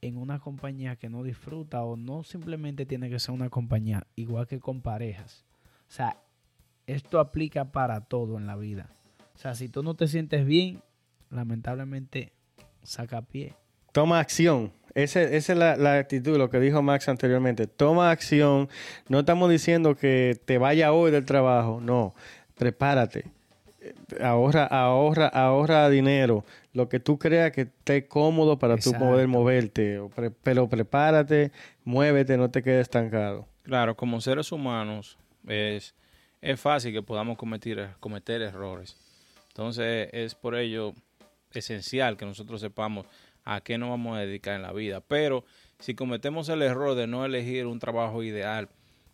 en 0.00 0.18
una 0.18 0.38
compañía 0.38 0.96
que 0.96 1.08
no 1.08 1.22
disfruta 1.22 1.82
o 1.82 1.96
no 1.96 2.24
simplemente 2.24 2.84
tiene 2.84 3.08
que 3.08 3.18
ser 3.18 3.34
una 3.34 3.48
compañía, 3.48 4.06
igual 4.16 4.46
que 4.46 4.60
con 4.60 4.82
parejas. 4.82 5.46
O 5.88 5.92
sea, 5.92 6.18
esto 6.86 7.18
aplica 7.18 7.72
para 7.72 8.02
todo 8.02 8.36
en 8.36 8.46
la 8.46 8.56
vida. 8.56 8.90
O 9.34 9.38
sea, 9.38 9.54
si 9.54 9.68
tú 9.68 9.82
no 9.82 9.94
te 9.94 10.06
sientes 10.06 10.44
bien, 10.44 10.82
lamentablemente 11.30 12.32
saca 12.82 13.22
pie. 13.22 13.54
Toma 13.92 14.20
acción. 14.20 14.72
Ese- 14.94 15.36
esa 15.36 15.52
es 15.52 15.58
la, 15.58 15.76
la 15.76 15.98
actitud, 15.98 16.36
lo 16.38 16.50
que 16.50 16.60
dijo 16.60 16.80
Max 16.82 17.08
anteriormente. 17.08 17.66
Toma 17.66 18.10
acción. 18.10 18.68
No 19.08 19.20
estamos 19.20 19.50
diciendo 19.50 19.96
que 19.96 20.38
te 20.44 20.58
vaya 20.58 20.92
hoy 20.92 21.10
del 21.10 21.24
trabajo. 21.24 21.80
No. 21.82 22.14
Prepárate. 22.56 23.24
Ahorra, 24.20 24.64
ahorra, 24.66 25.26
ahorra 25.28 25.90
dinero. 25.90 26.44
Lo 26.72 26.88
que 26.88 27.00
tú 27.00 27.18
creas 27.18 27.52
que 27.52 27.62
esté 27.62 28.06
cómodo 28.06 28.58
para 28.58 28.74
tú 28.76 28.90
Exacto. 28.90 29.06
poder 29.10 29.28
moverte. 29.28 30.00
Pero 30.42 30.68
prepárate, 30.68 31.50
muévete, 31.84 32.36
no 32.36 32.50
te 32.50 32.62
quedes 32.62 32.82
estancado. 32.82 33.46
Claro, 33.64 33.94
como 33.96 34.20
seres 34.20 34.52
humanos 34.52 35.18
es, 35.46 35.94
es 36.40 36.60
fácil 36.60 36.92
que 36.92 37.02
podamos 37.02 37.36
cometer, 37.36 37.90
cometer 38.00 38.42
errores. 38.42 38.96
Entonces 39.48 40.08
es 40.12 40.34
por 40.34 40.54
ello 40.56 40.94
esencial 41.52 42.16
que 42.16 42.24
nosotros 42.26 42.60
sepamos 42.60 43.06
a 43.44 43.60
qué 43.60 43.78
nos 43.78 43.90
vamos 43.90 44.16
a 44.16 44.20
dedicar 44.20 44.56
en 44.56 44.62
la 44.62 44.72
vida. 44.72 45.00
Pero 45.00 45.44
si 45.78 45.94
cometemos 45.94 46.48
el 46.48 46.62
error 46.62 46.94
de 46.94 47.06
no 47.06 47.24
elegir 47.24 47.66
un 47.66 47.78
trabajo 47.78 48.22
ideal, 48.22 48.68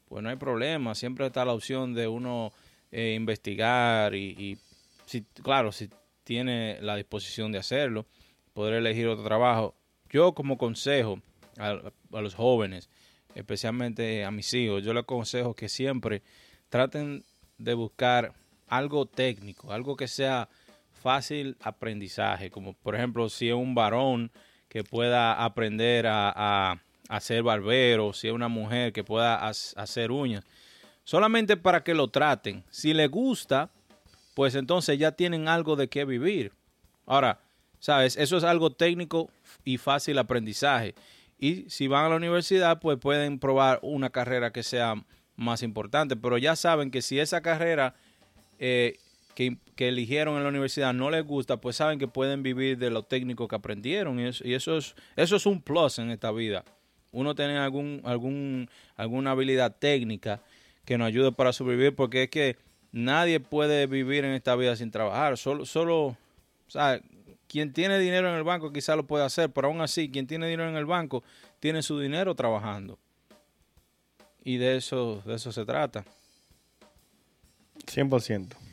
pues 0.09 0.23
no 0.23 0.29
hay 0.29 0.37
problema. 0.37 0.95
Siempre 0.95 1.27
está 1.27 1.45
la 1.45 1.53
opción 1.53 1.95
de 1.95 2.09
uno 2.09 2.53
eh, 2.91 3.15
investigar 3.17 4.15
y, 4.15 4.59
si, 5.07 5.23
claro, 5.43 5.73
si 5.73 5.91
tiene 6.25 6.79
la 6.81 6.97
disposición 6.97 7.53
de 7.53 7.59
hacerlo, 7.59 8.07
poder 8.53 8.75
elegir 8.75 9.09
otro 9.09 9.25
trabajo. 9.25 9.75
Yo 10.09 10.33
como 10.35 10.59
consejo 10.59 11.21
a, 11.59 11.81
a 12.13 12.21
los 12.21 12.35
jóvenes, 12.35 12.89
especialmente 13.35 14.25
a 14.25 14.31
mis 14.31 14.53
hijos, 14.55 14.85
yo 14.85 14.93
les 14.93 15.03
aconsejo 15.03 15.55
que 15.55 15.69
siempre 15.69 16.23
traten 16.69 17.25
de 17.59 17.75
buscar 17.75 18.35
algo 18.67 19.07
técnico, 19.07 19.73
algo 19.73 19.97
que 19.97 20.09
sea 20.09 20.49
fácil 21.01 21.57
aprendizaje, 21.63 22.51
como 22.51 22.75
por 22.75 22.95
ejemplo 22.95 23.29
si 23.29 23.49
es 23.49 23.55
un 23.55 23.75
varón 23.75 24.31
que 24.69 24.85
pueda 24.85 25.45
aprender 25.45 26.07
a, 26.07 26.81
a, 27.09 27.21
ser 27.21 27.43
barbero, 27.43 28.13
si 28.13 28.29
es 28.29 28.33
una 28.33 28.49
mujer 28.49 28.93
que 28.93 29.03
pueda 29.03 29.49
hacer 29.49 30.13
uñas, 30.13 30.45
solamente 31.03 31.57
para 31.57 31.83
que 31.83 31.95
lo 31.95 32.09
traten. 32.09 32.63
Si 32.71 32.95
les 32.95 33.11
gusta, 33.11 33.71
pues 34.35 34.55
entonces 34.55 34.99
ya 34.99 35.13
tienen 35.13 35.49
algo 35.49 35.75
de 35.75 35.89
qué 35.89 36.05
vivir. 36.05 36.53
Ahora, 37.05 37.41
¿sabes? 37.81 38.17
Eso 38.17 38.37
es 38.37 38.45
algo 38.45 38.71
técnico 38.71 39.29
y 39.65 39.79
fácil 39.79 40.19
aprendizaje. 40.19 40.95
Y 41.37 41.69
si 41.69 41.89
van 41.89 42.05
a 42.05 42.09
la 42.11 42.17
universidad, 42.17 42.79
pues 42.79 42.99
pueden 42.99 43.41
probar 43.41 43.81
una 43.83 44.11
carrera 44.11 44.53
que 44.53 44.63
sea 44.63 44.95
más 45.35 45.63
importante. 45.63 46.15
Pero 46.15 46.39
ya 46.39 46.55
saben 46.55 46.91
que 46.93 47.03
si 47.03 47.19
esa 47.19 47.41
carrera 47.41 47.95
eh, 48.61 48.99
que, 49.35 49.57
eligieron 49.77 50.37
en 50.37 50.43
la 50.43 50.51
universidad 50.51 50.93
no 50.93 51.11
les 51.11 51.25
gusta, 51.25 51.59
pues 51.59 51.77
saben 51.77 51.99
que 51.99 52.07
pueden 52.07 52.43
vivir 52.43 52.77
de 52.77 52.91
lo 52.91 53.03
técnico 53.03 53.49
que 53.49 53.57
aprendieron. 53.57 54.21
Y 54.21 54.27
eso, 54.27 54.47
y 54.47 54.55
eso 54.55 54.77
es, 54.77 54.95
eso 55.17 55.37
es 55.37 55.47
un 55.47 55.63
plus 55.63 55.99
en 55.99 56.11
esta 56.11 56.31
vida. 56.33 56.65
Uno 57.13 57.35
tiene 57.35 57.57
algún, 57.57 58.03
algún, 58.05 58.69
alguna 58.97 59.31
habilidad 59.31 59.77
técnica 59.79 60.43
que 60.85 60.99
nos 60.99 61.09
ayude 61.09 61.33
para 61.33 61.53
sobrevivir, 61.53 61.95
porque 61.95 62.25
es 62.25 62.31
que 62.31 62.57
nadie 62.93 63.41
puede 63.41 63.87
vivir 63.87 64.25
en 64.25 64.33
esta 64.33 64.55
vida 64.55 64.77
sin 64.77 64.91
trabajar. 64.91 65.39
Solo, 65.39 65.65
solo, 65.65 66.09
o 66.09 66.17
quien 67.49 67.73
tiene 67.73 67.99
dinero 67.99 68.29
en 68.29 68.37
el 68.37 68.45
banco 68.45 68.73
quizá 68.73 68.95
lo 68.95 69.07
puede 69.07 69.25
hacer, 69.25 69.51
pero 69.51 69.69
aún 69.69 69.81
así, 69.81 70.11
quien 70.11 70.27
tiene 70.27 70.47
dinero 70.47 70.69
en 70.69 70.77
el 70.77 70.87
banco 70.87 71.25
tiene 71.59 71.83
su 71.83 71.99
dinero 71.99 72.35
trabajando. 72.35 72.99
Y 74.45 74.59
de 74.59 74.77
eso, 74.77 75.23
de 75.27 75.35
eso 75.35 75.51
se 75.51 75.65
trata. 75.65 76.05
100%. 77.87 78.70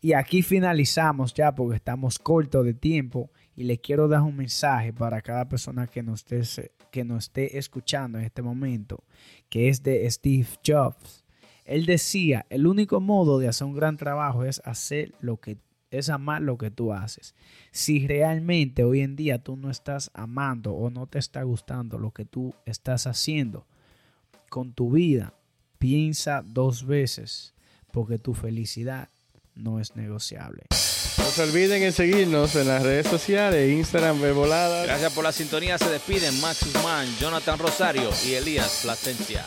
Y 0.00 0.14
aquí 0.14 0.42
finalizamos 0.42 1.34
ya 1.34 1.54
porque 1.54 1.76
estamos 1.76 2.18
cortos 2.18 2.64
de 2.64 2.72
tiempo 2.72 3.30
y 3.54 3.64
les 3.64 3.80
quiero 3.80 4.08
dar 4.08 4.22
un 4.22 4.36
mensaje 4.36 4.92
para 4.92 5.20
cada 5.20 5.46
persona 5.48 5.86
que 5.86 6.02
nos 6.02 6.24
esté, 6.32 6.72
que 6.90 7.00
esté 7.18 7.58
escuchando 7.58 8.18
en 8.18 8.24
este 8.24 8.40
momento, 8.40 9.04
que 9.50 9.68
es 9.68 9.82
de 9.82 10.10
Steve 10.10 10.46
Jobs. 10.66 11.24
Él 11.66 11.84
decía, 11.84 12.46
el 12.48 12.66
único 12.66 13.00
modo 13.00 13.38
de 13.38 13.48
hacer 13.48 13.66
un 13.66 13.74
gran 13.74 13.98
trabajo 13.98 14.44
es 14.44 14.62
hacer 14.64 15.12
lo 15.20 15.36
que 15.36 15.58
es 15.90 16.08
amar 16.08 16.40
lo 16.40 16.56
que 16.56 16.70
tú 16.70 16.92
haces. 16.92 17.34
Si 17.72 18.06
realmente 18.06 18.84
hoy 18.84 19.00
en 19.00 19.16
día 19.16 19.42
tú 19.42 19.56
no 19.56 19.70
estás 19.70 20.10
amando 20.14 20.72
o 20.72 20.88
no 20.88 21.08
te 21.08 21.18
está 21.18 21.42
gustando 21.42 21.98
lo 21.98 22.12
que 22.12 22.24
tú 22.24 22.54
estás 22.64 23.06
haciendo 23.06 23.66
con 24.48 24.72
tu 24.72 24.92
vida, 24.92 25.34
piensa 25.78 26.42
dos 26.46 26.86
veces 26.86 27.54
porque 27.92 28.18
tu 28.18 28.34
felicidad 28.34 29.08
no 29.60 29.80
es 29.80 29.96
negociable. 29.96 30.62
No 30.70 31.24
se 31.24 31.42
olviden 31.42 31.82
en 31.82 31.92
seguirnos 31.92 32.56
en 32.56 32.68
las 32.68 32.82
redes 32.82 33.06
sociales, 33.06 33.70
Instagram, 33.70 34.20
Verboladas. 34.20 34.86
Gracias 34.86 35.12
por 35.12 35.24
la 35.24 35.32
sintonía. 35.32 35.78
Se 35.78 35.88
despiden 35.88 36.40
Max 36.40 36.64
Guzmán, 36.64 37.06
Jonathan 37.20 37.58
Rosario 37.58 38.10
y 38.26 38.34
Elías 38.34 38.80
Plasencia. 38.82 39.46